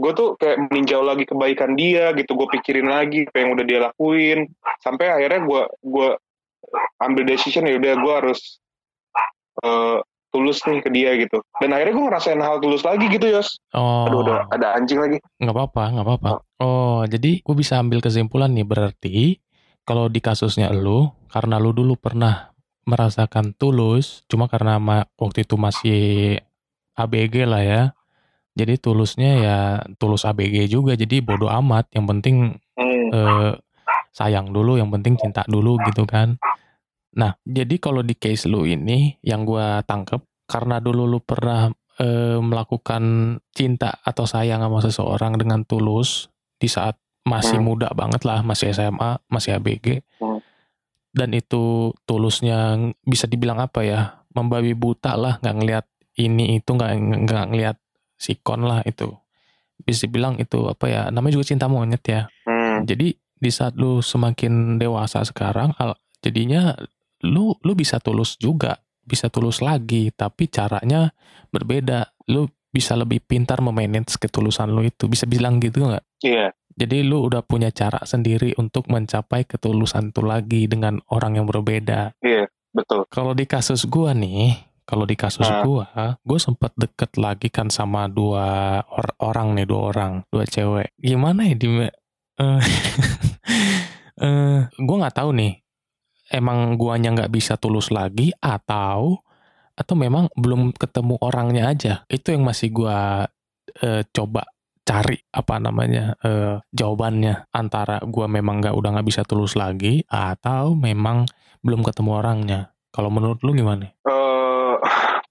gue 0.00 0.12
tuh 0.14 0.28
kayak 0.38 0.70
meninjau 0.70 1.02
lagi 1.02 1.24
kebaikan 1.26 1.74
dia 1.74 2.12
gitu. 2.14 2.36
Gue 2.36 2.48
pikirin 2.54 2.86
lagi 2.86 3.26
apa 3.26 3.36
yang 3.42 3.50
udah 3.56 3.64
dia 3.66 3.80
lakuin. 3.90 4.46
Sampai 4.84 5.10
akhirnya 5.10 5.42
gue 5.42 5.62
gue 5.82 6.08
ambil 7.02 7.24
decision 7.26 7.66
ya 7.66 7.80
udah 7.80 7.94
gue 7.98 8.12
harus 8.14 8.40
eh 9.64 9.98
tulus 10.30 10.62
nih 10.62 10.78
ke 10.78 10.90
dia 10.94 11.10
gitu. 11.18 11.42
Dan 11.58 11.74
akhirnya 11.74 11.94
gue 11.98 12.06
ngerasain 12.06 12.38
hal 12.38 12.62
tulus 12.62 12.86
lagi 12.86 13.10
gitu 13.10 13.26
yos. 13.26 13.58
Oh, 13.74 14.06
aduh 14.06 14.22
udah 14.22 14.46
ada 14.54 14.78
anjing 14.78 15.02
lagi. 15.02 15.18
Nggak 15.42 15.54
apa-apa, 15.58 15.84
nggak 15.98 16.06
apa-apa. 16.06 16.30
Oh, 16.62 17.02
jadi 17.02 17.42
gue 17.42 17.54
bisa 17.58 17.82
ambil 17.82 17.98
kesimpulan 17.98 18.54
nih. 18.54 18.62
Berarti 18.62 19.42
kalau 19.82 20.06
di 20.06 20.22
kasusnya 20.22 20.70
lu, 20.70 21.10
karena 21.34 21.58
lu 21.58 21.74
dulu 21.74 21.98
pernah 21.98 22.54
merasakan 22.90 23.54
tulus, 23.54 24.26
cuma 24.26 24.50
karena 24.50 24.82
ma- 24.82 25.06
waktu 25.14 25.46
itu 25.46 25.54
masih 25.54 26.02
ABG 26.98 27.46
lah 27.46 27.62
ya. 27.62 27.82
Jadi 28.58 28.82
tulusnya 28.82 29.30
ya 29.38 29.58
tulus 29.96 30.26
ABG 30.26 30.66
juga, 30.66 30.98
jadi 30.98 31.22
bodoh 31.22 31.48
amat. 31.62 31.86
Yang 31.94 32.06
penting 32.10 32.36
hmm. 32.74 33.08
eh, 33.14 33.52
sayang 34.10 34.50
dulu, 34.50 34.74
yang 34.74 34.90
penting 34.90 35.14
cinta 35.16 35.46
dulu 35.46 35.78
gitu 35.86 36.02
kan. 36.04 36.36
Nah, 37.16 37.34
jadi 37.42 37.78
kalau 37.82 38.02
di 38.06 38.14
case 38.14 38.46
lu 38.46 38.66
ini 38.66 39.18
yang 39.22 39.42
gua 39.42 39.82
tangkep 39.82 40.22
karena 40.46 40.78
dulu 40.82 41.06
lu 41.06 41.18
pernah 41.22 41.70
eh, 41.98 42.38
melakukan 42.38 43.36
cinta 43.54 43.98
atau 44.02 44.26
sayang 44.26 44.62
sama 44.62 44.78
seseorang 44.82 45.38
dengan 45.38 45.62
tulus 45.66 46.30
di 46.58 46.66
saat 46.70 46.94
masih 47.26 47.58
Hmm. 47.60 47.66
muda 47.66 47.88
banget 47.92 48.22
lah, 48.24 48.40
masih 48.46 48.72
SMA, 48.72 49.20
masih 49.28 49.58
ABG. 49.58 50.00
Hmm. 50.22 50.29
Dan 51.10 51.34
itu 51.34 51.90
tulusnya 52.04 52.78
bisa 53.02 53.26
dibilang 53.26 53.58
apa 53.58 53.82
ya? 53.82 54.00
Membabi 54.30 54.72
buta 54.72 55.14
lah, 55.14 55.36
nggak 55.38 55.56
ngelihat 55.56 55.86
ini 56.16 56.56
itu 56.56 56.70
nggak 56.70 56.90
nggak 57.26 57.46
ngelihat 57.50 57.76
sikon 58.16 58.62
lah 58.62 58.82
itu. 58.84 59.10
bisa 59.80 60.04
bilang 60.04 60.36
itu 60.36 60.68
apa 60.68 60.86
ya 60.86 61.02
namanya 61.08 61.40
juga 61.40 61.48
cinta 61.48 61.64
monyet 61.64 62.04
ya 62.04 62.28
Hmm. 62.44 62.84
jadi 62.84 63.16
di 63.16 63.48
saat 63.48 63.72
lu 63.72 64.04
semakin 64.04 64.76
dewasa 64.76 65.24
sekarang 65.24 65.72
al- 65.80 65.96
jadinya 66.20 66.76
lu 67.24 67.56
lu 67.64 67.72
bisa 67.72 67.96
tulus 67.96 68.36
juga 68.36 68.76
bisa 69.00 69.32
tulus 69.32 69.64
lagi 69.64 70.12
tapi 70.12 70.52
caranya 70.52 71.16
berbeda 71.48 72.12
lu 72.28 72.44
bisa 72.68 72.92
lebih 72.92 73.24
pintar 73.24 73.64
memanage 73.64 74.20
ketulusan 74.20 74.68
lu 74.68 74.84
itu 74.84 75.08
bisa 75.08 75.24
bilang 75.24 75.56
gitu 75.58 75.80
nggak 75.80 76.04
Iya. 76.20 76.52
Jadi 76.74 77.02
lu 77.02 77.26
udah 77.26 77.42
punya 77.42 77.68
cara 77.70 78.02
sendiri 78.02 78.54
untuk 78.56 78.86
mencapai 78.86 79.44
ketulusan 79.44 80.14
itu 80.14 80.22
lagi 80.22 80.66
dengan 80.66 80.98
orang 81.10 81.36
yang 81.36 81.46
berbeda 81.46 82.14
Betul. 82.70 83.04
kalau 83.10 83.34
di 83.34 83.50
kasus 83.50 83.82
gua 83.84 84.14
nih, 84.14 84.54
kalau 84.86 85.02
di 85.02 85.18
kasus 85.18 85.42
Ah. 85.42 85.66
gua, 85.66 85.86
gua 86.22 86.38
sempat 86.38 86.70
deket 86.78 87.18
lagi 87.18 87.50
kan 87.50 87.66
sama 87.66 88.06
dua 88.06 88.78
or- 88.86 89.18
orang 89.18 89.58
nih, 89.58 89.66
dua 89.66 89.90
orang, 89.90 90.12
dua 90.30 90.46
cewek. 90.46 90.94
Gimana 90.94 91.50
ya 91.50 91.58
di 91.58 91.66
eh 91.66 91.90
eh, 94.22 94.58
gua 94.78 94.96
nggak 95.02 95.16
tahu 95.18 95.30
nih. 95.34 95.52
Emang 96.30 96.78
guanya 96.78 97.10
nggak 97.10 97.32
bisa 97.34 97.58
tulus 97.58 97.90
lagi 97.90 98.30
atau 98.38 99.18
atau 99.74 99.94
memang 99.98 100.30
belum 100.38 100.70
ketemu 100.70 101.18
orangnya 101.18 101.74
aja. 101.74 101.94
Itu 102.06 102.30
yang 102.30 102.46
masih 102.46 102.70
gua 102.70 103.26
eh, 103.82 104.06
coba 104.14 104.46
cari 104.84 105.18
apa 105.30 105.60
namanya 105.62 106.16
eh, 106.24 106.56
jawabannya 106.72 107.52
antara 107.54 108.02
gua 108.08 108.26
memang 108.26 108.64
nggak 108.64 108.74
udah 108.74 108.90
nggak 108.98 109.08
bisa 109.08 109.22
tulus 109.22 109.54
lagi 109.54 110.02
atau 110.08 110.74
memang 110.74 111.28
belum 111.60 111.84
ketemu 111.84 112.10
orangnya. 112.16 112.60
Kalau 112.90 113.12
menurut 113.12 113.38
lu 113.46 113.54
gimana? 113.54 113.86
Eh, 113.86 114.74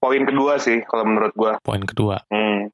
poin 0.00 0.22
kedua 0.24 0.56
sih 0.56 0.80
kalau 0.86 1.04
menurut 1.04 1.32
gua. 1.36 1.52
Poin 1.60 1.82
kedua. 1.84 2.24
Hmm. 2.32 2.72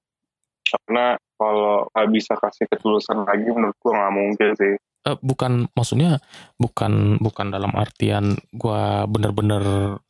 Karena 0.66 1.18
kalau 1.36 1.86
nggak 1.90 2.08
bisa 2.14 2.32
kasih 2.38 2.66
ketulusan 2.70 3.26
lagi 3.26 3.48
menurut 3.50 3.76
gua 3.82 3.92
nggak 3.98 4.14
mungkin 4.14 4.50
sih. 4.54 4.74
Eh, 5.06 5.16
bukan 5.22 5.70
maksudnya 5.74 6.18
bukan 6.58 7.18
bukan 7.18 7.50
dalam 7.50 7.74
artian 7.74 8.34
gua 8.54 9.06
bener-bener 9.10 9.62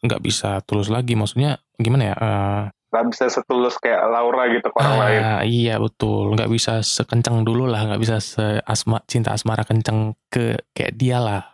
nggak 0.05 0.23
bisa 0.23 0.61
tulus 0.69 0.93
lagi. 0.93 1.17
Maksudnya 1.17 1.57
gimana 1.81 2.03
ya? 2.13 2.15
Eh, 2.17 2.63
Nggak 2.97 3.13
bisa 3.13 3.25
setulus 3.29 3.77
kayak 3.77 4.09
Laura 4.09 4.49
gitu 4.49 4.73
ke 4.73 4.77
orang 4.81 4.97
lain. 5.05 5.21
ah, 5.21 5.43
iya 5.45 5.77
betul. 5.77 6.33
Nggak 6.33 6.49
bisa 6.49 6.81
sekencang 6.81 7.45
dulu 7.45 7.69
lah. 7.69 7.85
Nggak 7.85 8.01
bisa 8.01 8.17
seasma 8.25 9.05
cinta 9.05 9.37
asmara 9.37 9.69
kenceng 9.69 10.17
ke 10.33 10.57
kayak 10.73 10.97
dia 10.97 11.21
lah. 11.21 11.45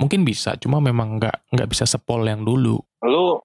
Mungkin 0.00 0.24
bisa, 0.24 0.56
cuma 0.56 0.80
memang 0.80 1.20
nggak 1.20 1.52
nggak 1.52 1.68
bisa 1.68 1.84
sepol 1.84 2.24
yang 2.24 2.40
dulu. 2.40 2.80
Lu 3.04 3.36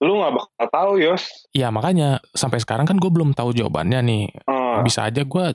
lu 0.00 0.12
nggak 0.16 0.32
bakal 0.32 0.66
tahu 0.72 0.92
Yos. 1.04 1.28
Ya 1.52 1.68
makanya 1.68 2.24
sampai 2.32 2.64
sekarang 2.64 2.88
kan 2.88 2.96
gue 2.96 3.12
belum 3.12 3.36
tahu 3.36 3.52
jawabannya 3.52 4.00
nih. 4.00 4.24
Eh, 4.48 4.80
Bisa 4.80 5.04
aja 5.04 5.20
gue 5.20 5.46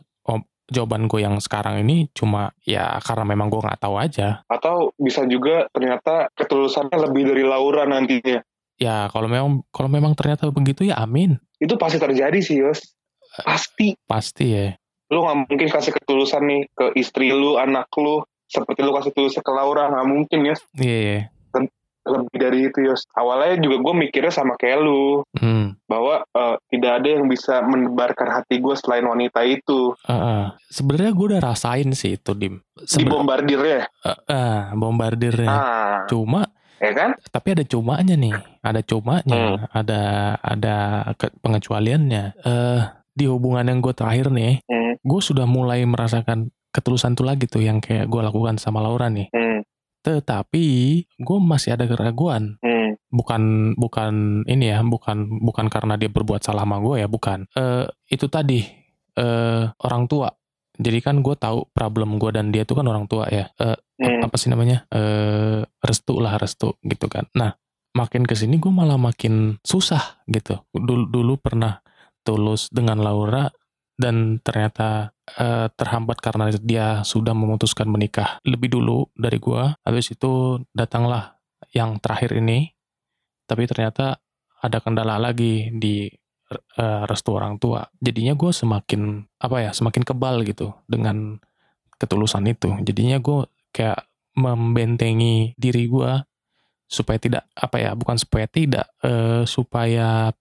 jawaban 0.72 1.12
gue 1.12 1.20
yang 1.20 1.36
sekarang 1.44 1.84
ini 1.84 2.08
cuma 2.16 2.56
ya 2.64 2.96
karena 3.04 3.28
memang 3.28 3.52
gue 3.52 3.60
nggak 3.60 3.84
tahu 3.84 4.00
aja. 4.00 4.40
atau 4.48 4.96
bisa 4.96 5.28
juga 5.28 5.68
ternyata 5.76 6.32
ketulusannya 6.32 6.96
lebih 7.12 7.28
dari 7.28 7.44
Laura 7.44 7.84
nantinya. 7.84 8.40
Ya 8.82 9.06
kalau 9.14 9.30
memang 9.30 9.62
kalau 9.70 9.86
memang 9.88 10.18
ternyata 10.18 10.50
begitu 10.50 10.90
ya 10.90 10.98
amin. 10.98 11.38
Itu 11.62 11.78
pasti 11.78 12.02
terjadi 12.02 12.42
sih 12.42 12.66
Yos. 12.66 12.82
Pasti. 13.46 13.94
Pasti 14.10 14.46
ya. 14.50 14.74
Lu 15.14 15.22
nggak 15.22 15.38
mungkin 15.46 15.68
kasih 15.70 15.94
ketulusan 15.94 16.42
nih 16.50 16.62
ke 16.74 16.86
istri 16.98 17.30
lu, 17.30 17.62
anak 17.62 17.86
lu, 17.96 18.26
seperti 18.50 18.82
lu 18.82 18.92
kasih 18.92 19.14
tulus 19.14 19.38
ke 19.38 19.52
Laura 19.54 19.86
nggak 19.88 20.08
mungkin 20.10 20.40
Yos. 20.50 20.62
Iya. 20.74 20.98
iya. 20.98 21.22
Lebih 22.02 22.34
dari 22.34 22.60
itu 22.66 22.82
Yos. 22.82 23.06
Awalnya 23.14 23.62
juga 23.62 23.78
gue 23.78 23.94
mikirnya 23.94 24.34
sama 24.34 24.58
kayak 24.58 24.82
lu 24.82 25.22
Hmm. 25.38 25.78
bahwa 25.86 26.26
eh, 26.26 26.56
tidak 26.74 26.92
ada 26.98 27.08
yang 27.14 27.30
bisa 27.30 27.62
menebarkan 27.62 28.42
hati 28.42 28.58
gue 28.58 28.74
selain 28.74 29.06
wanita 29.06 29.46
itu. 29.46 29.94
Heeh. 30.10 30.50
Sebenarnya 30.74 31.14
gue 31.14 31.26
udah 31.38 31.42
rasain 31.46 31.94
sih 31.94 32.18
itu 32.18 32.34
dim. 32.34 32.58
Di 32.74 33.06
bombardirnya. 33.06 33.86
Eh, 33.86 34.20
eh, 34.34 34.60
bombardirnya. 34.74 35.46
Ah, 35.54 35.98
Cuma 36.10 36.50
ya 36.82 36.92
kan? 36.92 37.10
tapi 37.30 37.48
ada 37.54 37.64
cumanya 37.64 38.18
nih. 38.18 38.34
Ada 38.60 38.82
cumanya. 38.82 39.38
Hmm. 39.38 39.58
Ada 39.70 40.02
ada 40.42 40.76
pengecualiannya. 41.40 42.24
Eh 42.38 42.82
di 43.12 43.26
hubungan 43.28 43.68
yang 43.68 43.80
gue 43.80 43.92
terakhir 43.92 44.32
nih, 44.32 44.64
Hmm, 44.66 44.96
gue 44.98 45.22
sudah 45.22 45.44
mulai 45.44 45.84
merasakan 45.84 46.48
ketulusan 46.72 47.14
tuh 47.14 47.28
lagi 47.28 47.46
tuh 47.46 47.60
yang 47.60 47.78
kayak 47.78 48.08
gue 48.08 48.22
lakukan 48.24 48.56
sama 48.56 48.80
Laura 48.80 49.12
nih. 49.12 49.28
hmm, 49.30 49.60
Tetapi 50.02 50.66
gue 51.20 51.38
masih 51.40 51.76
ada 51.76 51.86
keraguan. 51.86 52.58
hmm. 52.60 52.98
bukan 53.12 53.76
bukan 53.76 54.14
ini 54.48 54.72
ya 54.72 54.80
bukan 54.82 55.44
bukan 55.44 55.68
karena 55.68 56.00
dia 56.00 56.08
berbuat 56.08 56.40
salah 56.40 56.64
sama 56.64 56.80
gue 56.80 57.04
ya 57.04 57.12
bukan 57.12 57.44
Eh 57.52 57.84
itu 58.08 58.32
tadi 58.32 58.64
eh 59.14 59.64
orang 59.68 60.08
tua 60.08 60.32
jadi 60.80 61.04
kan 61.04 61.20
gue 61.20 61.36
tahu 61.36 61.68
problem 61.76 62.16
gue 62.16 62.32
dan 62.32 62.56
dia 62.56 62.64
itu 62.64 62.72
kan 62.72 62.88
orang 62.88 63.12
tua 63.12 63.28
ya 63.28 63.52
Eh, 63.60 63.76
Hmm. 64.02 64.26
apa 64.26 64.34
sih 64.34 64.50
namanya 64.50 64.90
eh 64.90 65.62
restu 65.86 66.18
lah 66.18 66.42
restu 66.42 66.74
gitu 66.82 67.06
kan. 67.06 67.30
Nah 67.38 67.54
makin 67.94 68.26
ke 68.26 68.34
sini 68.34 68.58
gue 68.58 68.74
malah 68.74 68.98
makin 68.98 69.62
susah 69.62 70.26
gitu. 70.26 70.58
Dulu 70.74 71.06
dulu 71.06 71.38
pernah 71.38 71.86
tulus 72.26 72.74
dengan 72.74 72.98
Laura 72.98 73.46
dan 73.94 74.42
ternyata 74.42 75.14
eh, 75.38 75.70
terhambat 75.78 76.18
karena 76.18 76.50
dia 76.58 77.06
sudah 77.06 77.38
memutuskan 77.38 77.86
menikah 77.94 78.42
lebih 78.42 78.74
dulu 78.74 79.06
dari 79.14 79.38
gue 79.38 79.64
habis 79.86 80.10
itu 80.10 80.58
datanglah 80.74 81.38
yang 81.78 82.02
terakhir 82.02 82.34
ini 82.34 82.74
tapi 83.46 83.70
ternyata 83.70 84.18
ada 84.62 84.78
kendala 84.82 85.22
lagi 85.22 85.70
di 85.74 86.10
restu 87.08 87.32
orang 87.32 87.56
tua. 87.62 87.88
Jadinya 88.04 88.36
gue 88.36 88.52
semakin 88.52 89.24
apa 89.40 89.56
ya 89.64 89.72
semakin 89.72 90.04
kebal 90.04 90.44
gitu 90.44 90.76
dengan 90.88 91.40
ketulusan 91.96 92.44
itu. 92.50 92.76
Jadinya 92.84 93.22
gue 93.22 93.48
kayak 93.72 94.08
membentengi 94.38 95.56
diri 95.60 95.88
gue 95.88 96.12
supaya 96.88 97.18
tidak 97.20 97.44
apa 97.56 97.78
ya 97.80 97.92
bukan 97.96 98.20
supaya 98.20 98.48
tidak 98.48 98.88
eh, 99.04 99.44
supaya 99.48 100.32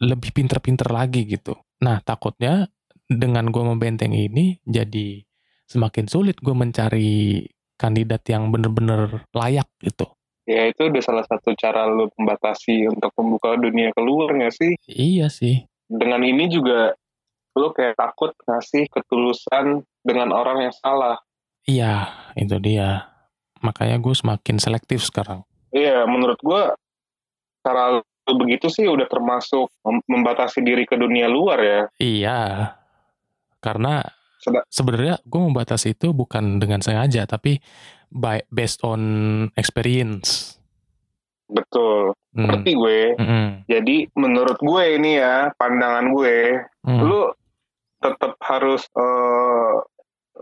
lebih 0.00 0.32
pinter-pinter 0.32 0.88
lagi 0.88 1.24
gitu 1.28 1.56
nah 1.84 2.00
takutnya 2.00 2.68
dengan 3.08 3.52
gue 3.52 3.60
membentengi 3.60 4.28
ini 4.32 4.56
jadi 4.64 5.20
semakin 5.68 6.08
sulit 6.08 6.40
gue 6.40 6.52
mencari 6.56 7.44
kandidat 7.76 8.24
yang 8.28 8.48
bener-bener 8.52 9.24
layak 9.32 9.68
gitu 9.80 10.08
Ya 10.42 10.66
itu 10.66 10.90
udah 10.90 11.02
salah 11.06 11.22
satu 11.22 11.54
cara 11.54 11.86
lu 11.86 12.10
membatasi 12.18 12.90
untuk 12.90 13.14
membuka 13.14 13.54
dunia 13.54 13.94
keluar 13.94 14.34
nggak 14.34 14.50
sih? 14.50 14.72
iya 14.90 15.30
sih 15.30 15.62
Dengan 15.86 16.18
ini 16.26 16.50
juga 16.50 16.98
lu 17.54 17.70
kayak 17.70 17.94
takut 17.94 18.34
ngasih 18.48 18.90
ketulusan 18.90 19.84
dengan 20.02 20.32
orang 20.34 20.66
yang 20.66 20.74
salah. 20.74 21.20
Iya, 21.66 22.10
itu 22.34 22.58
dia. 22.58 23.06
Makanya 23.62 24.02
gue 24.02 24.14
semakin 24.14 24.58
selektif 24.58 25.06
sekarang. 25.06 25.46
Iya, 25.72 26.04
menurut 26.04 26.36
gua 26.42 26.76
cara 27.62 28.02
lu 28.02 28.34
begitu 28.38 28.70
sih 28.70 28.86
udah 28.86 29.06
termasuk 29.10 29.70
mem- 29.82 30.04
membatasi 30.06 30.62
diri 30.62 30.86
ke 30.86 30.94
dunia 30.94 31.26
luar 31.26 31.58
ya. 31.62 31.82
Iya, 31.98 32.40
karena 33.62 34.02
sebenarnya 34.70 35.22
gue 35.22 35.40
membatasi 35.40 35.94
itu 35.94 36.10
bukan 36.10 36.58
dengan 36.58 36.82
sengaja, 36.82 37.26
tapi 37.26 37.62
by 38.10 38.42
based 38.50 38.82
on 38.82 39.00
experience. 39.54 40.58
Betul. 41.46 42.14
Hmm. 42.32 42.48
Ngerti 42.48 42.72
gue. 42.74 43.00
mm-mm, 43.20 43.46
Jadi 43.68 43.96
menurut 44.16 44.58
gue 44.58 44.84
ini 44.96 45.20
ya, 45.20 45.52
pandangan 45.56 46.08
gue, 46.16 46.64
mm. 46.88 47.00
lu 47.04 47.28
tetap 48.02 48.34
harus 48.40 48.82
eh 48.98 49.74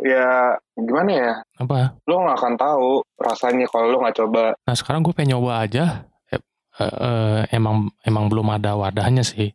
ya 0.00 0.54
gimana 0.74 1.10
ya? 1.10 1.32
Apa? 1.58 1.98
Lu 2.06 2.22
nggak 2.22 2.38
akan 2.38 2.54
tahu 2.56 2.90
rasanya 3.18 3.66
kalau 3.66 3.86
lu 3.90 3.98
nggak 4.00 4.16
coba. 4.16 4.54
Nah 4.64 4.74
sekarang 4.74 5.02
gue 5.02 5.12
pengen 5.12 5.36
nyoba 5.36 5.66
aja. 5.66 6.06
Eh, 6.30 6.38
eh, 6.80 7.40
emang 7.52 7.90
emang 8.02 8.30
belum 8.30 8.48
ada 8.50 8.72
wadahnya 8.72 9.20
sih. 9.20 9.50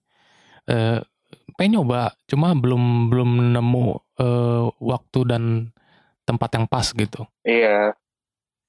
Eh, 0.68 1.00
pengen 1.56 1.82
nyoba, 1.82 2.14
cuma 2.28 2.54
belum 2.54 3.10
belum 3.10 3.30
nemu 3.56 3.86
eh, 4.20 4.64
waktu 4.78 5.20
dan 5.26 5.44
tempat 6.26 6.50
yang 6.54 6.66
pas 6.68 6.86
gitu. 6.90 7.26
Iya. 7.42 7.94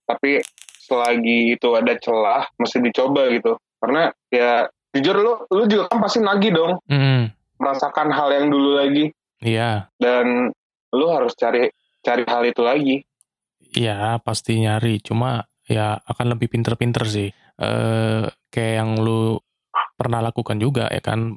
Tapi 0.07 0.39
selagi 0.87 1.59
itu 1.59 1.69
ada 1.75 1.99
celah, 1.99 2.47
mesti 2.57 2.79
dicoba 2.79 3.27
gitu. 3.35 3.59
Karena 3.83 4.09
ya 4.31 4.65
jujur 4.95 5.17
lu, 5.19 5.33
lu 5.53 5.63
juga 5.67 5.91
kan 5.93 6.01
pasti 6.01 6.25
nagih 6.25 6.57
dong 6.57 6.81
Mm, 6.89 7.29
merasakan 7.61 8.09
hal 8.09 8.33
yang 8.33 8.49
dulu 8.49 8.81
lagi 8.81 9.13
Iya. 9.45 9.93
dan 10.01 10.49
lu 10.97 11.13
harus 11.13 11.37
cari 11.37 11.69
cari 12.01 12.25
hal 12.25 12.43
itu 12.49 12.63
lagi. 12.65 12.97
Iya 13.77 14.17
pasti 14.25 14.57
nyari, 14.57 15.05
cuma 15.05 15.45
ya 15.69 16.01
akan 16.01 16.39
lebih 16.39 16.49
pinter-pinter 16.49 17.05
sih. 17.05 17.29
Eh 17.61 18.25
kayak 18.49 18.75
yang 18.81 18.97
lu 19.05 19.37
pernah 19.97 20.25
lakukan 20.25 20.57
juga 20.57 20.89
ya 20.89 21.05
kan, 21.05 21.37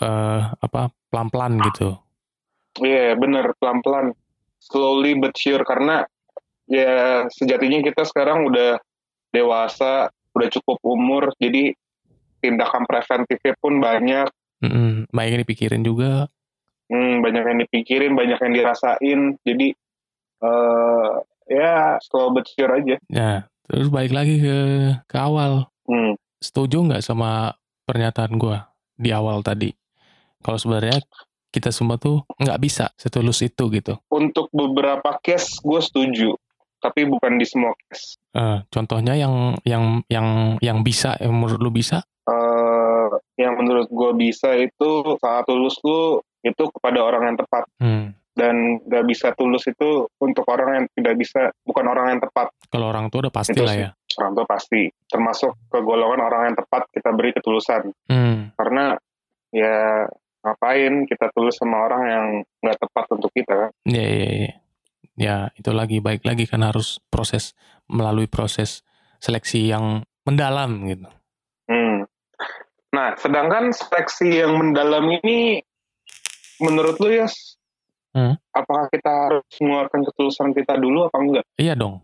eh 0.00 0.42
apa 0.56 0.88
pelan-pelan 1.12 1.60
gitu. 1.72 1.96
Iya, 2.80 3.16
bener 3.16 3.56
pelan-pelan. 3.56 4.12
Slowly 4.60 5.16
but 5.20 5.36
sure 5.36 5.64
karena 5.64 6.04
ya 6.68 7.24
sejatinya 7.30 7.80
kita 7.80 8.04
sekarang 8.04 8.48
udah 8.48 8.80
dewasa, 9.32 10.10
udah 10.36 10.48
cukup 10.52 10.78
umur, 10.84 11.32
jadi 11.40 11.72
tindakan 12.42 12.84
preventifnya 12.84 13.54
pun 13.58 13.80
banyak. 13.80 14.28
Mm-mm, 14.64 15.08
banyak 15.12 15.30
yang 15.36 15.42
dipikirin 15.44 15.82
juga. 15.84 16.28
Hmm, 16.90 17.22
banyak 17.22 17.44
yang 17.44 17.58
dipikirin 17.66 18.12
banyak 18.14 18.38
yang 18.38 18.52
dirasain 18.54 19.20
jadi 19.42 19.68
uh, 20.42 21.22
ya 21.46 21.98
slow 22.02 22.34
but 22.34 22.46
sure 22.50 22.72
aja 22.74 22.96
Ya, 23.06 23.46
terus 23.70 23.88
balik 23.88 24.12
lagi 24.14 24.42
ke 24.42 24.56
ke 25.06 25.16
awal. 25.16 25.70
hmm. 25.86 26.18
Setuju 26.42 26.84
nggak 26.84 27.02
sama 27.02 27.56
pernyataan 27.88 28.36
gua 28.36 28.68
di 28.98 29.10
awal 29.14 29.40
tadi? 29.40 29.72
Kalau 30.44 30.60
sebenarnya 30.60 31.00
kita 31.50 31.72
semua 31.72 31.96
tuh 31.96 32.20
nggak 32.36 32.60
bisa 32.60 32.92
setulus 33.00 33.40
itu 33.40 33.64
gitu. 33.72 33.96
untuk 34.12 34.52
beberapa 34.52 35.16
case 35.24 35.56
gue 35.64 35.80
setuju 35.80 36.36
tapi 36.84 37.08
bukan 37.08 37.40
di 37.40 37.48
semua 37.48 37.72
case 37.88 38.20
Eh, 38.36 38.58
contohnya 38.68 39.16
yang 39.16 39.56
yang 39.64 40.04
yang 40.12 40.60
yang 40.60 40.84
bisa, 40.84 41.16
yang 41.16 41.32
menurut 41.32 41.56
lu 41.56 41.72
bisa? 41.72 42.04
Eh, 42.28 43.08
yang 43.40 43.56
menurut 43.56 43.88
gue 43.88 44.12
bisa 44.12 44.52
itu 44.60 45.16
saat 45.16 45.48
tulus 45.48 45.80
lu 45.80 46.20
itu 46.46 46.62
kepada 46.70 46.98
orang 47.00 47.22
yang 47.26 47.36
tepat 47.36 47.64
Hmm. 47.76 48.14
dan 48.32 48.54
gak 48.84 49.04
bisa 49.04 49.32
tulus 49.32 49.64
itu 49.64 50.06
untuk 50.16 50.44
orang 50.46 50.68
yang 50.74 50.86
tidak 50.92 51.14
bisa 51.16 51.40
bukan 51.62 51.86
orang 51.86 52.06
yang 52.12 52.20
tepat 52.20 52.52
Kalau 52.66 52.86
orang 52.86 53.08
tua 53.08 53.26
udah 53.26 53.34
pasti 53.34 53.52
Itu 53.52 53.64
lah 53.64 53.74
ya. 53.74 53.90
orang 54.16 54.32
tua 54.32 54.46
pasti 54.46 54.80
termasuk 55.04 55.50
ke 55.66 55.78
golongan 55.80 56.20
orang 56.20 56.42
yang 56.48 56.56
tepat 56.56 56.82
kita 56.90 57.10
beri 57.10 57.30
ketulusan 57.32 57.90
Hmm. 58.06 58.52
karena 58.54 58.94
ya 59.50 60.04
ngapain 60.40 61.04
kita 61.04 61.32
tulus 61.32 61.56
sama 61.56 61.82
orang 61.82 62.02
yang 62.06 62.26
nggak 62.60 62.78
tepat 62.78 63.04
untuk 63.10 63.30
kita 63.30 63.54
kan 63.56 63.70
Ya, 63.84 64.04
ya, 64.04 64.30
ya. 64.44 64.52
Ya, 65.16 65.36
itu 65.52 65.72
lagi 65.72 65.98
baik 65.98 66.22
lagi 66.22 66.44
kan 66.44 66.60
harus 66.60 67.00
proses 67.08 67.56
melalui 67.88 68.28
proses 68.28 68.84
seleksi 69.16 69.64
yang 69.64 70.04
mendalam 70.22 70.84
gitu. 70.84 71.08
Hmm. 71.66 72.04
Nah, 72.92 73.16
sedangkan 73.16 73.72
seleksi 73.72 74.44
yang 74.44 74.60
mendalam 74.60 75.08
ini, 75.08 75.64
menurut 76.58 76.96
lu 76.98 77.10
ya, 77.12 77.28
Hmm. 78.16 78.32
apakah 78.48 78.88
kita 78.88 79.12
harus 79.12 79.44
mengeluarkan 79.60 80.00
ketulusan 80.08 80.56
kita 80.56 80.80
dulu 80.80 81.04
apa 81.04 81.16
enggak? 81.20 81.44
Iya 81.60 81.76
dong. 81.76 82.00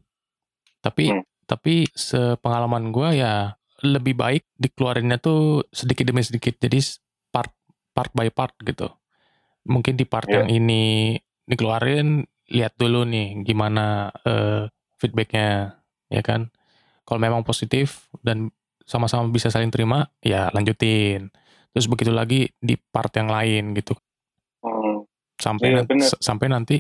Tapi 0.85 1.09
Hmm. 1.09 1.25
tapi 1.49 1.89
sepengalaman 1.89 2.93
gua 2.93 3.13
ya 3.13 3.57
lebih 3.81 4.15
baik 4.15 4.45
dikeluarinnya 4.57 5.17
tuh 5.17 5.65
sedikit 5.73 6.05
demi 6.05 6.21
sedikit. 6.21 6.55
Jadi 6.61 6.79
part 7.33 7.51
part 7.93 8.13
by 8.13 8.29
part 8.29 8.53
gitu. 8.61 8.93
Mungkin 9.65 9.97
di 9.97 10.05
part 10.05 10.29
Iya. 10.29 10.45
yang 10.45 10.49
ini 10.53 11.17
dikeluarin 11.49 12.29
lihat 12.53 12.77
dulu 12.77 13.09
nih 13.09 13.43
gimana 13.43 14.13
eh, 14.23 14.69
feedbacknya 15.01 15.81
ya 16.13 16.21
kan. 16.21 16.53
Kalau 17.09 17.19
memang 17.19 17.43
positif 17.43 18.07
dan 18.21 18.53
sama-sama 18.85 19.27
bisa 19.33 19.49
saling 19.49 19.73
terima 19.73 20.13
ya 20.21 20.53
lanjutin. 20.53 21.33
Terus 21.73 21.89
begitu 21.89 22.13
lagi 22.13 22.53
di 22.61 22.77
part 22.77 23.11
yang 23.17 23.33
lain 23.33 23.73
gitu. 23.73 23.97
Sampai 25.43 25.67
Iya, 25.69 25.83
nanti, 25.83 25.91
bener. 25.91 26.09
sampai 26.23 26.47
nanti 26.47 26.77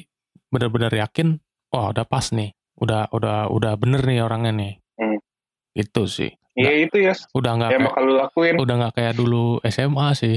benar-benar 0.46 0.94
yakin 0.94 1.34
wah 1.68 1.90
udah 1.90 2.06
pas 2.06 2.30
nih. 2.30 2.54
Udah 2.78 3.10
udah 3.10 3.50
udah 3.50 3.72
bener 3.74 4.06
nih 4.06 4.22
orangnya 4.22 4.52
nih. 4.54 4.72
Hmm. 4.94 5.18
Itu 5.74 6.06
sih. 6.06 6.30
Iya 6.52 6.86
itu 6.86 7.00
ya, 7.00 7.16
Udah 7.32 7.56
nggak 7.56 7.70
kayak, 7.74 8.06
lakuin. 8.12 8.54
udah 8.60 8.74
nggak 8.76 8.94
kayak 8.94 9.14
dulu 9.16 9.56
SMA 9.64 10.12
sih 10.12 10.36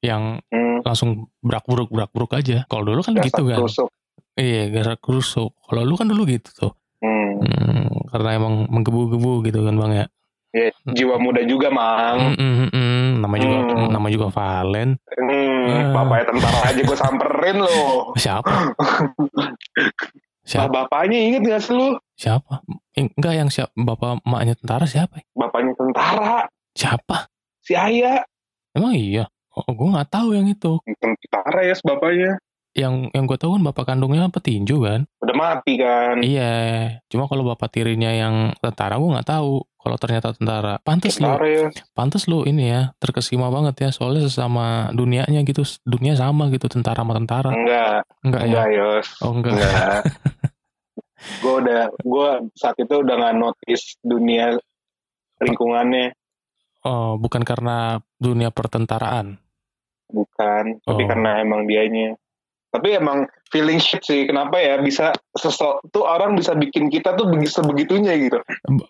yang 0.00 0.38
Hmm. 0.48 0.78
langsung 0.80 1.26
brak-bruk 1.42 1.90
brak-bruk 1.90 2.32
aja. 2.32 2.64
Kalau 2.64 2.86
dulu 2.86 3.02
kan 3.02 3.12
gitu 3.18 3.42
kan. 3.44 3.60
Iya, 4.36 4.70
gara 4.70 4.94
kerusuk. 4.94 5.52
Kalau 5.66 5.82
lu 5.82 5.98
kan 5.98 6.06
dulu 6.06 6.22
gitu 6.24 6.48
tuh. 6.54 6.72
Hmm. 7.02 7.42
Hmm, 7.42 7.88
karena 8.08 8.38
emang 8.38 8.70
menggebu-gebu 8.70 9.44
gitu 9.44 9.60
kan 9.66 9.74
Bang 9.74 9.92
ya. 9.92 10.06
Iya, 10.54 10.72
jiwa 10.88 11.20
muda 11.20 11.42
juga, 11.44 11.68
Mang. 11.68 12.32
Hmm, 12.32 12.36
hmm, 12.38 12.68
hmm. 12.72 12.85
Nama 13.26 13.36
juga 13.36 13.56
Hmm. 13.58 13.90
nama 13.90 14.06
juga 14.06 14.26
Valen. 14.30 14.90
Hmm, 15.10 15.66
Ah. 15.66 15.90
bapaknya 15.92 16.24
tentara 16.30 16.58
aja 16.64 16.80
gue 16.80 16.94
samperin 16.96 17.56
lo. 17.58 17.78
Siapa? 18.14 18.54
Siapa? 20.46 20.70
bapaknya 20.70 21.18
inget 21.18 21.42
gak 21.42 21.58
sih 21.60 21.74
lu? 21.74 21.98
Siapa? 22.14 22.62
Enggak 22.94 23.34
yang 23.34 23.50
siapa? 23.50 23.74
Bapak 23.74 24.22
emaknya 24.22 24.54
tentara 24.54 24.86
siapa? 24.86 25.18
Bapaknya 25.34 25.74
tentara, 25.74 26.46
Siapa? 26.70 27.26
si 27.58 27.74
Ayah. 27.74 28.22
Emang 28.70 28.94
iya? 28.94 29.26
Oh, 29.50 29.66
gue 29.66 29.88
nggak 29.90 30.06
tahu 30.06 30.38
yang 30.38 30.46
itu. 30.46 30.78
Tentara 31.02 31.66
ya 31.66 31.74
bapaknya. 31.82 32.38
Yang 32.76 33.10
yang 33.10 33.24
gue 33.26 33.34
tahu 33.34 33.56
kan 33.56 33.62
bapak 33.64 33.84
kandungnya 33.88 34.30
petinju 34.30 34.76
kan. 34.78 35.00
Udah 35.18 35.34
mati 35.34 35.74
kan. 35.74 36.20
Iya. 36.22 36.54
Cuma 37.08 37.26
kalau 37.26 37.42
bapak 37.42 37.72
tirinya 37.72 38.12
yang 38.12 38.54
tentara 38.60 39.00
gue 39.00 39.10
nggak 39.10 39.26
tahu. 39.26 39.66
Kalau 39.86 40.02
ternyata 40.02 40.34
tentara, 40.34 40.82
pantas 40.82 41.22
lu, 41.22 41.30
ya. 41.46 41.70
pantas 41.94 42.26
lu 42.26 42.42
ini 42.42 42.74
ya 42.74 42.90
terkesima 42.98 43.46
banget 43.54 43.86
ya. 43.86 43.90
Soalnya 43.94 44.26
sesama 44.26 44.90
dunianya 44.90 45.46
gitu, 45.46 45.62
dunia 45.86 46.18
sama 46.18 46.50
gitu 46.50 46.66
tentara 46.66 47.06
sama 47.06 47.14
tentara. 47.14 47.54
Enggak, 47.54 48.02
Enggak 48.26 48.42
ya? 48.42 48.48
enggak 48.50 48.68
Yos. 48.74 49.08
Oh 49.22 49.30
enggak. 49.30 49.54
Enggak. 49.54 50.02
gue 51.46 51.54
udah, 51.62 51.82
gue 52.02 52.28
saat 52.58 52.74
itu 52.82 52.94
udah 52.98 53.14
nggak 53.14 53.36
notice 53.38 53.94
dunia 54.02 54.58
lingkungannya. 55.38 56.18
Oh 56.82 57.14
bukan 57.14 57.46
karena 57.46 58.02
dunia 58.18 58.50
pertentaraan. 58.50 59.38
Bukan, 60.10 60.82
tapi 60.82 61.02
Oh. 61.02 61.08
karena 61.10 61.46
emang 61.46 61.70
dianya. 61.70 62.18
Tapi 62.76 63.00
emang 63.00 63.24
feeling 63.48 63.80
shit 63.80 64.04
sih, 64.04 64.28
kenapa 64.28 64.60
ya 64.60 64.76
bisa 64.84 65.16
sesuatu 65.32 66.04
orang 66.04 66.36
bisa 66.36 66.52
bikin 66.52 66.92
kita 66.92 67.16
tuh 67.16 67.32
begi- 67.32 67.48
sebegitunya 67.48 68.12
gitu. 68.20 68.36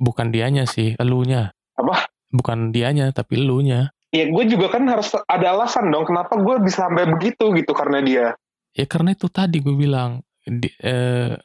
Bukan 0.03 0.35
dianya 0.35 0.67
sih, 0.67 0.99
elunya. 0.99 1.55
Apa? 1.79 2.11
Bukan 2.35 2.75
dianya 2.75 3.15
tapi 3.15 3.39
elunya. 3.39 3.95
Ya 4.11 4.27
gue 4.27 4.45
juga 4.51 4.75
kan 4.75 4.83
harus 4.91 5.15
ada 5.31 5.55
alasan 5.55 5.95
dong 5.95 6.11
kenapa 6.11 6.35
gue 6.35 6.57
bisa 6.67 6.91
sampai 6.91 7.07
begitu 7.07 7.55
gitu 7.55 7.71
karena 7.71 8.03
dia. 8.03 8.27
Ya 8.75 8.85
karena 8.91 9.15
itu 9.15 9.31
tadi 9.31 9.63
gue 9.63 9.77
bilang 9.79 10.27
di, 10.43 10.67
eh, 10.83 11.39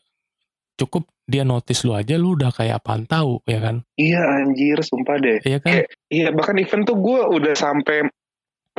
cukup 0.77 1.05
dia 1.29 1.45
notice 1.45 1.85
lu 1.87 1.93
aja 1.93 2.17
lu 2.17 2.35
udah 2.35 2.51
kayak 2.51 2.81
apaan 2.81 3.05
tahu 3.05 3.39
ya 3.45 3.59
kan? 3.61 3.85
Iya 3.95 4.21
anjir, 4.23 4.81
sumpah 4.81 5.15
deh. 5.21 5.39
Iya 5.45 5.57
kan? 5.61 5.85
Iya 6.09 6.27
bahkan 6.33 6.57
event 6.57 6.83
tuh 6.89 6.97
gue 6.97 7.19
udah 7.39 7.53
sampai 7.53 8.09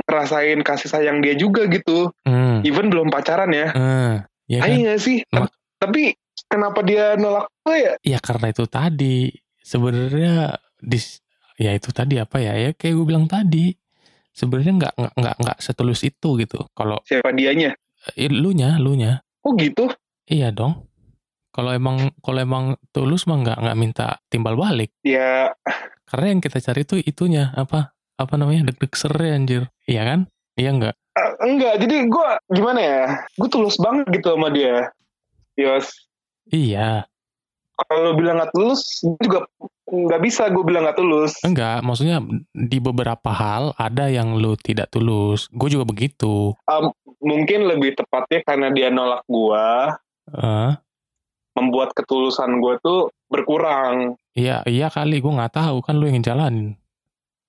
ngerasain 0.04 0.60
kasih 0.60 0.88
sayang 0.88 1.18
dia 1.18 1.34
juga 1.34 1.66
gitu. 1.66 2.10
Hmm. 2.22 2.60
Even 2.62 2.88
belum 2.88 3.08
pacaran 3.08 3.50
ya. 3.50 3.72
Eh, 3.72 4.14
ya 4.48 4.58
kan? 4.60 4.68
Ayo 4.68 4.86
gak 4.86 5.00
sih? 5.00 5.18
Mak- 5.28 5.54
Tapi 5.76 6.14
kenapa 6.46 6.80
dia 6.80 7.14
nolak 7.14 7.50
gue 7.62 7.76
ya? 7.76 7.92
Ya 8.06 8.18
karena 8.18 8.50
itu 8.50 8.64
tadi 8.64 9.30
sebenarnya 9.58 10.54
di 10.78 10.98
ya 11.56 11.72
itu 11.72 11.90
tadi 11.90 12.16
apa 12.16 12.38
ya? 12.38 12.54
Ya 12.54 12.70
kayak 12.70 12.94
gue 12.94 13.06
bilang 13.06 13.26
tadi 13.26 13.74
sebenarnya 14.30 14.72
nggak 14.78 14.94
nggak 14.94 15.14
nggak 15.14 15.36
nggak 15.38 15.58
setulus 15.58 16.02
itu 16.02 16.38
gitu. 16.38 16.62
Kalau 16.72 17.00
Siapa 17.02 17.32
dianya? 17.32 17.74
eh, 18.12 18.28
lu 18.28 18.50
nya, 18.50 18.78
lu 18.78 18.94
nya, 18.94 19.22
Oh 19.42 19.54
gitu? 19.54 19.86
iya 20.24 20.50
dong. 20.50 20.86
Kalau 21.50 21.70
emang 21.70 22.10
kalau 22.18 22.38
emang 22.38 22.64
tulus 22.90 23.26
mah 23.26 23.38
nggak 23.38 23.58
nggak 23.58 23.78
minta 23.78 24.06
timbal 24.26 24.54
balik. 24.54 24.90
Ya 25.02 25.52
Karena 26.04 26.30
yang 26.30 26.40
kita 26.40 26.60
cari 26.60 26.84
tuh 26.84 26.98
itunya 26.98 27.52
apa 27.52 27.90
apa 28.14 28.34
namanya 28.36 28.68
deg-deg 28.68 28.92
sere 28.92 29.32
anjir. 29.32 29.71
Iya 29.84 30.02
kan? 30.04 30.20
Iya 30.54 30.70
nggak? 30.72 30.94
eh, 31.12 31.30
enggak. 31.44 31.74
Jadi 31.80 31.96
gue 32.08 32.28
gimana 32.50 32.80
ya? 32.80 33.02
Gue 33.36 33.48
tulus 33.48 33.76
banget 33.76 34.08
gitu 34.10 34.32
sama 34.32 34.48
dia. 34.48 34.88
Yos. 35.54 35.92
Iya. 36.48 37.04
Kalau 37.82 38.14
bilang 38.14 38.38
gak 38.38 38.52
tulus, 38.54 38.84
juga 39.18 39.42
nggak 39.84 40.22
bisa 40.22 40.46
gue 40.48 40.62
bilang 40.62 40.86
gak 40.86 40.96
tulus. 40.96 41.34
Enggak, 41.42 41.82
maksudnya 41.82 42.22
di 42.52 42.78
beberapa 42.78 43.28
hal 43.28 43.74
ada 43.74 44.06
yang 44.06 44.38
lu 44.38 44.54
tidak 44.54 44.88
tulus. 44.88 45.50
Gue 45.50 45.68
juga 45.68 45.82
begitu. 45.82 46.54
Mungkin 47.18 47.66
lebih 47.66 47.94
tepatnya 47.94 48.40
karena 48.42 48.68
dia 48.70 48.88
nolak 48.88 49.22
gue, 49.26 49.66
Eh, 50.32 50.70
membuat 51.52 51.90
ketulusan 51.92 52.62
gue 52.62 52.74
tuh 52.80 53.10
berkurang. 53.26 54.14
iya, 54.32 54.62
iya 54.64 54.86
kali 54.88 55.18
gue 55.18 55.28
nggak 55.28 55.52
tahu 55.52 55.82
kan 55.82 55.98
lu 55.98 56.06
yang 56.06 56.22
jalanin. 56.22 56.78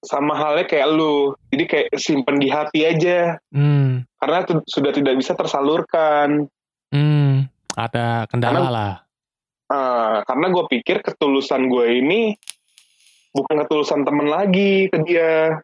Sama 0.04 0.36
halnya 0.36 0.68
kayak 0.68 0.88
lu. 0.92 1.32
Jadi 1.50 1.64
kayak 1.64 1.88
simpen 1.96 2.38
di 2.38 2.52
hati 2.52 2.84
aja. 2.84 3.40
Hmm, 3.50 4.04
Karena 4.20 4.44
sudah 4.68 4.92
tidak 4.92 5.16
bisa 5.16 5.32
tersalurkan. 5.34 6.48
hmm, 6.92 7.50
ada 7.74 8.28
kendala 8.28 8.54
Karena- 8.54 8.70
lah. 8.70 8.94
Ah, 9.66 10.22
karena 10.24 10.54
gue 10.54 10.64
pikir 10.70 11.02
ketulusan 11.02 11.66
gue 11.66 11.98
ini 11.98 12.38
bukan 13.34 13.66
ketulusan 13.66 14.06
temen 14.06 14.30
lagi 14.30 14.86
ke 14.86 15.02
dia. 15.02 15.58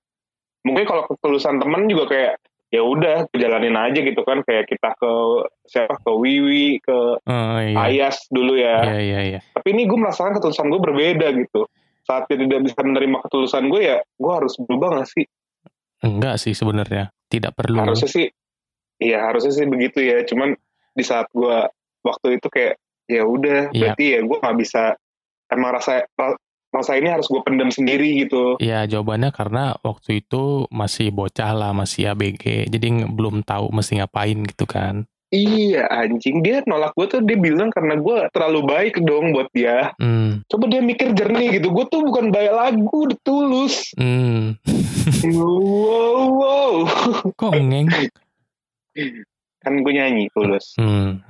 Mungkin 0.66 0.84
kalau 0.84 1.06
ketulusan 1.06 1.62
temen 1.62 1.86
juga 1.86 2.10
kayak 2.10 2.34
ya 2.70 2.82
udah 2.82 3.26
jalanin 3.32 3.74
aja 3.74 3.98
gitu 3.98 4.22
kan 4.22 4.42
kayak 4.46 4.66
kita 4.66 4.94
ke 4.94 5.12
siapa 5.66 5.98
ke 6.02 6.12
Wiwi 6.14 6.82
ke 6.82 6.98
Oh, 7.22 7.58
iya. 7.62 7.78
Ayas 7.86 8.26
dulu 8.30 8.58
ya. 8.58 8.82
Iya, 8.82 8.98
iya, 8.98 9.20
iya. 9.22 9.40
Tapi 9.54 9.68
ini 9.74 9.86
gue 9.86 9.98
merasakan 9.98 10.38
ketulusan 10.38 10.70
gue 10.70 10.82
berbeda 10.82 11.28
gitu. 11.38 11.70
Saat 12.10 12.26
dia 12.26 12.42
tidak 12.42 12.66
bisa 12.66 12.80
menerima 12.82 13.22
ketulusan 13.22 13.70
gue 13.70 13.82
ya 13.86 13.98
gue 14.02 14.32
harus 14.34 14.58
berubah 14.58 14.98
gak 14.98 15.10
sih? 15.14 15.26
Enggak 16.02 16.42
sih 16.42 16.58
sebenarnya. 16.58 17.14
Tidak 17.30 17.54
perlu. 17.54 17.86
Harusnya 17.86 18.10
sih, 18.10 18.26
iya 18.98 19.30
harusnya 19.30 19.54
sih 19.54 19.70
begitu 19.70 20.02
ya. 20.02 20.26
Cuman 20.26 20.58
di 20.98 21.04
saat 21.06 21.30
gue 21.30 21.70
waktu 22.02 22.42
itu 22.42 22.48
kayak 22.50 22.82
ya 23.06 23.22
udah 23.22 23.70
Iya. 23.70 23.94
berarti 23.94 24.06
ya 24.10 24.20
gue 24.26 24.38
nggak 24.42 24.58
bisa 24.58 24.84
emang 25.50 25.72
rasa 25.78 26.06
ra- 26.18 26.40
masa 26.70 26.98
ini 26.98 27.10
harus 27.10 27.26
gue 27.30 27.42
pendem 27.42 27.70
sendiri 27.70 28.26
gitu. 28.26 28.58
Iya 28.58 28.86
jawabannya 28.86 29.30
karena 29.30 29.78
waktu 29.82 30.22
itu 30.22 30.70
masih 30.70 31.10
bocah 31.10 31.54
lah, 31.54 31.74
masih 31.74 32.14
ABG, 32.14 32.70
jadi 32.70 32.88
belum 33.10 33.42
tahu 33.42 33.70
mesti 33.70 34.02
ngapain 34.02 34.38
gitu 34.46 34.66
kan. 34.66 35.06
Iya 35.30 35.86
anjing 35.94 36.42
dia 36.42 36.66
nolak 36.66 36.98
gue 36.98 37.06
tuh 37.06 37.22
dia 37.22 37.38
bilang 37.38 37.70
karena 37.70 38.02
gue 38.02 38.18
terlalu 38.34 38.66
baik 38.66 38.98
dong 39.06 39.30
buat 39.30 39.46
dia. 39.54 39.94
Hmm, 40.02 40.42
Coba 40.50 40.66
dia 40.66 40.82
mikir 40.82 41.14
jernih 41.14 41.62
gitu. 41.62 41.70
Gue 41.70 41.86
tuh 41.86 42.02
bukan 42.02 42.34
baik 42.34 42.50
lagu, 42.50 42.90
udah 42.90 43.20
tulus. 43.22 43.94
hmm. 43.94 44.58
wow, 45.38 46.18
wow. 46.34 46.74
Kok 47.38 47.54
ngeng? 47.62 47.88
Kan 49.62 49.74
gue 49.86 49.94
nyanyi 49.94 50.34
tulus. 50.34 50.74
Hmm. 50.82 51.22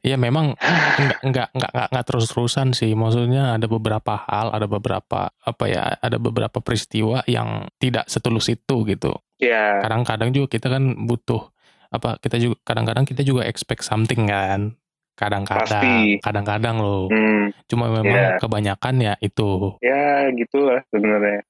Ya 0.00 0.16
memang 0.16 0.56
nggak 0.56 1.20
nggak 1.20 1.48
nggak 1.52 1.70
nggak 1.76 1.88
nggak 1.92 2.06
terus 2.08 2.32
terusan 2.32 2.72
sih. 2.72 2.96
Maksudnya 2.96 3.60
ada 3.60 3.68
beberapa 3.68 4.24
hal, 4.24 4.56
ada 4.56 4.64
beberapa 4.64 5.28
apa 5.28 5.64
ya, 5.68 6.00
ada 6.00 6.16
beberapa 6.16 6.64
peristiwa 6.64 7.20
yang 7.28 7.68
tidak 7.76 8.08
setulus 8.08 8.48
itu 8.48 8.88
gitu. 8.88 9.12
Ya, 9.36 9.84
Kadang-kadang 9.84 10.32
juga 10.32 10.48
kita 10.48 10.72
kan 10.72 10.96
butuh 11.04 11.52
apa? 11.88 12.16
Kita 12.16 12.36
juga 12.36 12.56
kadang-kadang 12.62 13.04
kita 13.04 13.20
juga 13.20 13.42
expect 13.42 13.82
something 13.82 14.26
kan. 14.26 14.74
Kadang-kadang, 15.16 16.20
kadang-kadang 16.20 16.76
loh. 16.76 17.08
hmm, 17.08 17.48
Cuma 17.66 17.88
memang 17.88 18.36
Iya. 18.36 18.38
kebanyakan 18.38 18.94
ya 19.00 19.14
itu. 19.18 19.74
ya 19.80 20.28
gitu 20.30 20.60
lah 20.60 20.84
sebenarnya. 20.86 21.40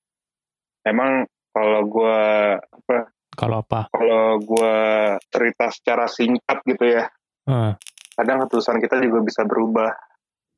Emang 0.82 1.26
kalau 1.50 1.82
gue 1.84 2.20
apa? 2.62 3.10
Kalau 3.32 3.56
apa? 3.60 3.90
Kalau 3.90 4.38
gue 4.38 4.74
cerita 5.28 5.68
secara 5.68 6.06
singkat 6.06 6.62
gitu 6.64 6.84
ya, 6.86 7.04
Eh, 7.44 7.72
kadang 8.14 8.42
keputusan 8.42 8.78
kita 8.78 8.98
juga 8.98 9.20
bisa 9.20 9.42
berubah 9.42 9.90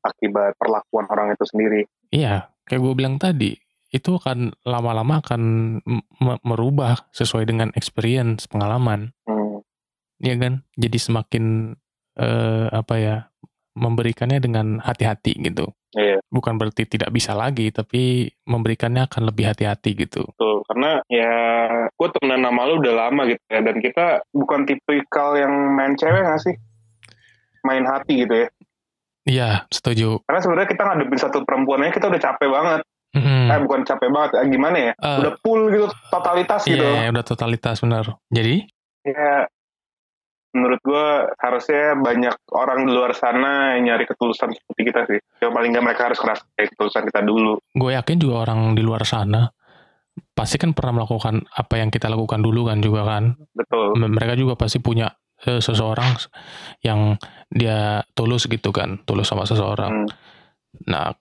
akibat 0.00 0.54
perlakuan 0.54 1.04
orang 1.06 1.32
itu 1.32 1.44
sendiri. 1.44 1.82
iya, 2.08 2.48
kayak 2.64 2.80
gue 2.80 2.94
bilang 2.94 3.16
tadi, 3.16 3.52
itu 3.88 4.10
akan 4.14 4.52
lama-lama 4.62 5.18
akan 5.18 5.42
merubah 6.42 7.08
sesuai 7.10 7.44
dengan 7.44 7.68
experience 7.74 8.46
pengalaman. 8.46 9.12
Hmm, 9.24 9.37
Iya 10.18 10.34
kan? 10.38 10.52
Jadi 10.74 10.98
semakin 10.98 11.44
eh, 12.18 12.66
apa 12.74 12.94
ya 12.98 13.16
memberikannya 13.78 14.42
dengan 14.42 14.82
hati-hati 14.82 15.38
gitu. 15.38 15.70
Iya. 15.94 16.18
Bukan 16.28 16.58
berarti 16.58 16.84
tidak 16.84 17.14
bisa 17.14 17.32
lagi, 17.32 17.70
tapi 17.70 18.28
memberikannya 18.44 19.06
akan 19.08 19.22
lebih 19.30 19.48
hati-hati 19.48 19.94
gitu. 19.94 20.26
betul. 20.34 20.66
Karena 20.68 21.00
ya 21.08 21.32
gue 21.94 22.08
temenan 22.18 22.44
sama 22.44 22.68
lu 22.68 22.82
udah 22.82 22.94
lama 23.08 23.22
gitu 23.30 23.40
ya, 23.48 23.60
dan 23.64 23.76
kita 23.80 24.06
bukan 24.34 24.68
tipikal 24.68 25.38
yang 25.38 25.54
main 25.72 25.94
cewek 25.96 26.20
gak 26.26 26.42
sih? 26.42 26.54
Main 27.64 27.86
hati 27.88 28.26
gitu 28.26 28.34
ya. 28.34 28.48
Iya, 29.28 29.50
setuju. 29.72 30.24
Karena 30.24 30.40
sebenarnya 30.40 30.68
kita 30.72 30.82
ngadepin 30.84 31.20
satu 31.20 31.38
perempuannya 31.44 31.92
kita 31.92 32.08
udah 32.08 32.20
capek 32.20 32.48
banget. 32.48 32.80
Mhm. 33.16 33.48
Eh 33.48 33.58
bukan 33.64 33.80
capek 33.88 34.08
banget, 34.12 34.30
eh, 34.36 34.46
gimana 34.52 34.76
ya? 34.76 34.92
Eh, 34.92 35.16
udah 35.24 35.32
full 35.40 35.72
gitu, 35.72 35.86
totalitas 36.12 36.60
gitu. 36.68 36.84
Iya, 36.84 37.08
udah 37.08 37.24
totalitas 37.24 37.80
benar. 37.80 38.04
Jadi, 38.28 38.68
Ya, 39.08 39.48
menurut 40.54 40.80
gue 40.80 41.06
harusnya 41.38 41.92
banyak 41.94 42.36
orang 42.56 42.88
di 42.88 42.92
luar 42.92 43.12
sana 43.12 43.76
yang 43.76 43.92
nyari 43.92 44.04
ketulusan 44.08 44.52
seperti 44.52 44.82
kita 44.88 45.00
sih. 45.06 45.20
Ya 45.44 45.52
paling 45.52 45.70
nggak 45.72 45.84
mereka 45.84 46.08
harus 46.08 46.18
ngerasain 46.20 46.68
ketulusan 46.72 47.02
kita 47.08 47.20
dulu. 47.22 47.60
gue 47.60 47.90
yakin 47.94 48.16
juga 48.18 48.48
orang 48.48 48.72
di 48.74 48.82
luar 48.82 49.04
sana 49.04 49.52
pasti 50.34 50.58
kan 50.58 50.74
pernah 50.74 51.02
melakukan 51.02 51.46
apa 51.46 51.78
yang 51.78 51.94
kita 51.94 52.10
lakukan 52.10 52.42
dulu 52.42 52.66
kan 52.66 52.78
juga 52.82 53.06
kan. 53.06 53.38
Betul. 53.54 53.94
M- 53.98 54.14
Mereka 54.18 54.34
juga 54.34 54.58
pasti 54.58 54.82
punya 54.82 55.10
eh, 55.46 55.62
seseorang 55.62 56.18
yang 56.82 57.14
dia 57.50 58.02
tulus 58.14 58.50
gitu 58.50 58.74
kan, 58.74 58.98
tulus 59.06 59.30
sama 59.30 59.46
seseorang. 59.46 60.04
Hmm. 60.04 60.08
Nah, 60.90 61.14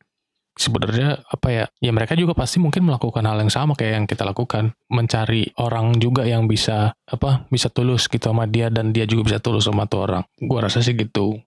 sebenarnya 0.57 1.23
apa 1.29 1.47
ya? 1.53 1.65
Ya 1.79 1.91
mereka 1.93 2.17
juga 2.17 2.33
pasti 2.33 2.57
mungkin 2.57 2.89
melakukan 2.89 3.23
hal 3.23 3.37
yang 3.39 3.53
sama 3.53 3.77
kayak 3.77 3.93
yang 4.03 4.05
kita 4.09 4.25
lakukan, 4.25 4.73
mencari 4.91 5.53
orang 5.61 5.95
juga 6.01 6.25
yang 6.25 6.49
bisa 6.49 6.97
apa? 7.07 7.45
Bisa 7.53 7.69
tulus 7.69 8.09
gitu 8.09 8.33
sama 8.33 8.49
dia 8.49 8.67
dan 8.73 8.91
dia 8.91 9.05
juga 9.05 9.31
bisa 9.33 9.39
tulus 9.39 9.69
sama 9.69 9.85
tuh 9.87 10.09
orang. 10.09 10.23
Gua 10.41 10.65
rasa 10.65 10.83
sih 10.83 10.97
gitu. 10.97 11.37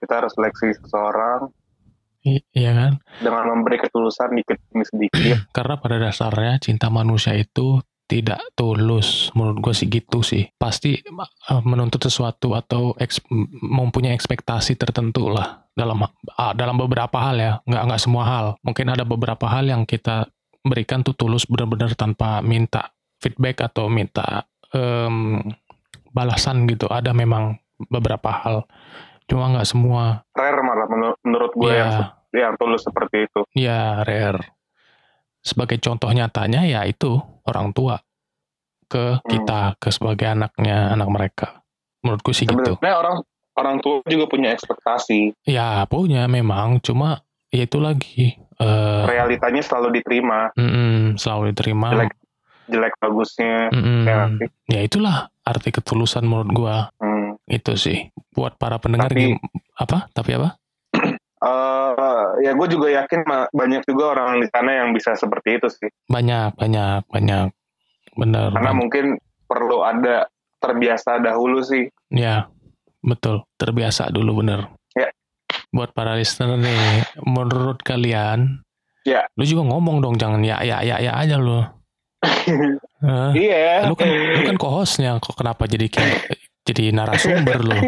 Kita 0.00 0.20
harus 0.24 0.32
seleksi 0.34 0.74
seseorang 0.84 1.48
I- 2.24 2.44
iya 2.56 2.72
kan? 2.72 2.92
dengan 3.20 3.52
memberi 3.52 3.76
ketulusan 3.76 4.32
dikit 4.32 4.56
demi 4.72 4.84
sedikit. 4.88 5.44
Karena 5.56 5.76
pada 5.76 5.96
dasarnya 6.00 6.56
cinta 6.56 6.88
manusia 6.88 7.36
itu 7.36 7.84
tidak 8.04 8.40
tulus. 8.52 9.32
Menurut 9.32 9.58
gue 9.60 9.74
sih 9.74 9.88
gitu 9.88 10.20
sih. 10.20 10.48
Pasti 10.54 11.00
uh, 11.00 11.62
menuntut 11.64 12.00
sesuatu 12.00 12.52
atau 12.52 12.92
eks- 13.00 13.24
mempunyai 13.60 14.12
ekspektasi 14.12 14.76
tertentu 14.76 15.32
lah 15.32 15.64
dalam 15.72 16.04
ah, 16.36 16.52
dalam 16.52 16.76
beberapa 16.76 17.16
hal 17.16 17.36
ya. 17.36 17.52
Nggak 17.64 17.82
nggak 17.88 18.02
semua 18.02 18.24
hal. 18.24 18.46
Mungkin 18.60 18.86
ada 18.92 19.02
beberapa 19.02 19.48
hal 19.48 19.64
yang 19.66 19.82
kita 19.84 20.28
berikan 20.64 21.00
tuh 21.00 21.12
tulus 21.12 21.44
benar-benar 21.44 21.92
tanpa 21.92 22.40
minta 22.40 22.92
feedback 23.20 23.64
atau 23.64 23.88
minta 23.88 24.44
em, 24.72 25.40
balasan 26.12 26.68
gitu. 26.68 26.88
Ada 26.88 27.12
memang 27.12 27.56
beberapa 27.88 28.30
hal. 28.30 28.68
Cuma 29.24 29.48
nggak 29.48 29.68
semua. 29.68 30.22
Rare 30.36 30.60
malah 30.60 30.86
menur- 30.88 31.20
menurut 31.24 31.52
gue 31.56 31.72
Ya. 31.72 31.80
yang, 31.80 31.92
yang 32.32 32.52
tulus 32.60 32.84
seperti 32.84 33.24
itu. 33.24 33.40
Ya, 33.56 34.04
rare. 34.04 34.52
Sebagai 35.44 35.76
contoh 35.80 36.08
nyatanya 36.08 36.64
ya 36.64 36.84
itu 36.84 37.20
orang 37.44 37.70
tua 37.70 38.00
ke 38.84 39.16
Hmm. 39.16 39.24
kita, 39.24 39.60
ke 39.76 39.88
sebagai 39.88 40.26
anaknya, 40.26 40.90
anak 40.90 41.08
mereka. 41.08 41.46
Menurutku 42.00 42.30
sih 42.30 42.44
gitu. 42.44 42.76
Sebenarnya 42.76 42.98
orang 42.98 43.16
orang 43.54 43.76
tua 43.78 44.02
juga 44.04 44.26
punya 44.26 44.50
ekspektasi. 44.50 45.32
Ya 45.44 45.84
punya 45.84 46.26
memang, 46.26 46.80
cuma 46.80 47.22
ya 47.48 47.62
itu 47.62 47.78
lagi 47.78 48.34
eh 48.54 49.02
Realitanya 49.04 49.60
selalu 49.60 49.98
diterima. 49.98 50.50
mm-mm, 50.52 51.16
selalu 51.16 51.50
diterima. 51.50 51.88
Jelek. 51.90 52.12
Jelek 52.64 52.92
bagusnya. 52.98 53.56
Mm-mm. 53.70 54.00
Ya? 54.04 54.16
Ya 54.68 54.80
itulah 54.80 55.16
arti 55.40 55.68
ketulusan 55.68 56.24
menurut 56.24 56.50
gua 56.50 56.76
Hmm. 56.96 57.36
itu 57.46 57.74
sih. 57.74 58.08
Buat 58.30 58.56
para 58.56 58.76
pendengar 58.76 59.08
Tapi- 59.08 59.32
gim- 59.32 59.42
apa? 59.74 60.08
Tapi 60.10 60.30
apa? 60.34 60.56
Eh, 61.44 62.24
ya 62.40 62.56
gue 62.56 62.68
juga 62.72 62.88
yakin 62.88 63.20
banyak 63.52 63.84
juga 63.84 64.16
orang 64.16 64.40
di 64.40 64.48
sana 64.48 64.80
yang 64.80 64.96
bisa 64.96 65.12
seperti 65.12 65.60
itu 65.60 65.68
sih. 65.68 65.90
Banyak, 66.08 66.56
banyak, 66.56 67.04
banyak. 67.12 67.52
Bener. 68.16 68.48
Karena 68.56 68.72
banyak. 68.72 68.80
mungkin 68.80 69.04
perlu 69.44 69.84
ada 69.84 70.24
terbiasa 70.56 71.20
dahulu 71.20 71.60
sih. 71.60 71.92
Ya, 72.08 72.48
betul. 73.04 73.44
Terbiasa 73.60 74.08
dulu 74.08 74.40
bener. 74.40 74.72
Ya. 74.96 75.12
Buat 75.68 75.92
para 75.92 76.16
listener 76.16 76.56
nih, 76.56 77.04
menurut 77.20 77.84
kalian, 77.84 78.64
Ya. 79.04 79.28
lu 79.36 79.44
juga 79.44 79.68
ngomong 79.68 80.00
dong, 80.00 80.16
jangan 80.16 80.40
ya 80.40 80.64
ya 80.64 80.80
ya 80.80 80.96
ya 80.96 81.12
aja 81.12 81.36
lu. 81.36 81.60
Iya. 83.36 83.84
lu 83.84 83.92
kan 84.00 84.08
lu 84.08 84.40
kan 84.48 84.56
co-hostnya, 84.56 85.20
kok 85.20 85.36
kenapa 85.36 85.68
jadi 85.68 85.92
kayak 85.92 86.43
jadi 86.64 86.90
narasumber 86.90 87.60
lu? 87.60 87.76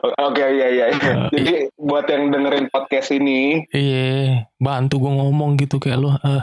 Oke 0.00 0.40
iya 0.40 0.68
iya. 0.72 0.86
iya. 0.88 1.12
Eh, 1.28 1.28
Jadi 1.30 1.52
buat 1.76 2.08
yang 2.08 2.32
dengerin 2.32 2.72
podcast 2.72 3.12
ini, 3.12 3.68
Iya, 3.68 4.48
bantu 4.56 5.04
gue 5.04 5.12
ngomong 5.12 5.60
gitu 5.60 5.76
kayak 5.76 6.00
lu. 6.00 6.08
eh, 6.16 6.42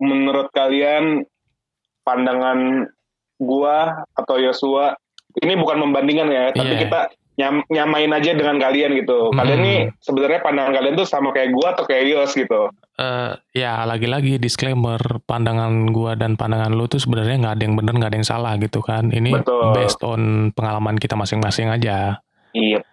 menurut 0.00 0.48
kalian 0.50 1.28
pandangan 2.00 2.88
gua 3.36 4.08
atau 4.16 4.40
Yosua 4.40 4.96
ini 5.38 5.52
bukan 5.54 5.84
membandingkan 5.84 6.32
ya, 6.32 6.44
tapi 6.50 6.72
Iya. 6.74 6.80
kita 6.80 7.00
nyam- 7.40 7.64
nyamain 7.66 8.12
aja 8.12 8.36
dengan 8.36 8.60
kalian 8.60 8.92
gitu. 9.00 9.32
Kalian 9.32 9.58
Hmm. 9.58 9.66
nih 9.66 9.78
sebenarnya 9.98 10.40
pandangan 10.44 10.72
kalian 10.76 10.94
tuh 10.94 11.08
sama 11.08 11.32
kayak 11.32 11.56
gua 11.56 11.72
atau 11.72 11.88
kayak 11.88 12.04
Yos 12.12 12.36
gitu. 12.36 12.68
eh, 13.00 13.32
ya 13.56 13.80
lagi-lagi 13.88 14.36
disclaimer 14.36 15.00
pandangan 15.24 15.88
gua 15.88 16.20
dan 16.20 16.36
pandangan 16.36 16.68
lu 16.68 16.84
tuh 16.84 17.00
sebenarnya 17.00 17.40
nggak 17.40 17.54
ada 17.56 17.62
yang 17.64 17.74
bener 17.80 17.94
nggak 17.96 18.10
ada 18.12 18.18
yang 18.20 18.28
salah 18.28 18.52
gitu 18.60 18.84
kan. 18.84 19.08
Ini 19.08 19.40
Betul. 19.40 19.72
based 19.72 20.04
on 20.04 20.52
pengalaman 20.52 21.00
kita 21.00 21.16
masing-masing 21.16 21.72
aja. 21.72 22.20
Iya. 22.52 22.84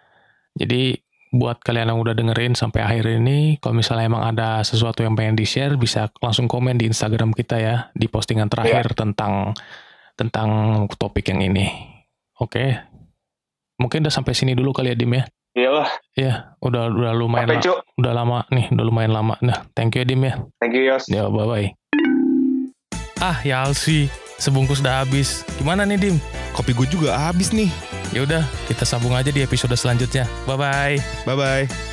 Jadi 0.56 0.96
buat 1.28 1.60
kalian 1.60 1.92
yang 1.92 2.00
udah 2.00 2.16
dengerin 2.16 2.56
sampai 2.56 2.80
akhir 2.80 3.04
ini, 3.20 3.60
kalau 3.60 3.76
misalnya 3.76 4.08
emang 4.08 4.24
ada 4.24 4.64
sesuatu 4.64 5.04
yang 5.04 5.12
pengen 5.12 5.36
di-share, 5.36 5.76
bisa 5.76 6.08
langsung 6.24 6.48
komen 6.48 6.80
di 6.80 6.88
Instagram 6.88 7.36
kita 7.36 7.60
ya, 7.60 7.76
di 7.92 8.08
postingan 8.08 8.48
terakhir 8.48 8.96
tentang 8.96 9.52
tentang 10.16 10.48
topik 10.96 11.28
yang 11.28 11.44
ini. 11.44 11.68
Oke. 12.40 12.80
Mungkin 13.78 14.02
udah 14.02 14.10
sampai 14.10 14.34
sini 14.34 14.58
dulu 14.58 14.74
kali 14.74 14.90
ya 14.90 14.96
Dim 14.98 15.14
ya. 15.14 15.24
Iyalah, 15.54 15.88
Ya, 16.14 16.32
udah 16.58 16.90
udah 16.90 17.12
lumayan 17.14 17.46
sampai 17.48 17.62
la- 17.62 17.82
udah 17.96 18.12
lama 18.12 18.38
nih, 18.50 18.66
udah 18.70 18.84
lumayan 18.84 19.10
lama. 19.10 19.34
Nah, 19.38 19.66
thank 19.72 19.94
you 19.94 20.02
ya 20.02 20.06
Dim 20.06 20.22
ya. 20.22 20.34
Thank 20.58 20.74
you 20.74 20.82
Yos. 20.84 21.06
Ya, 21.06 21.26
bye-bye. 21.26 21.74
Ah, 23.18 23.38
ya 23.42 23.62
Alsi, 23.62 24.06
sebungkus 24.36 24.78
udah 24.78 25.02
habis. 25.02 25.42
Gimana 25.58 25.82
nih 25.82 25.98
Dim? 25.98 26.16
Kopi 26.50 26.74
gue 26.74 26.86
juga 26.86 27.14
habis 27.16 27.50
nih. 27.50 27.70
Ya 28.10 28.22
udah, 28.22 28.42
kita 28.66 28.82
sambung 28.82 29.14
aja 29.14 29.30
di 29.30 29.42
episode 29.42 29.74
selanjutnya. 29.74 30.26
Bye-bye. 30.42 31.26
Bye-bye. 31.26 31.87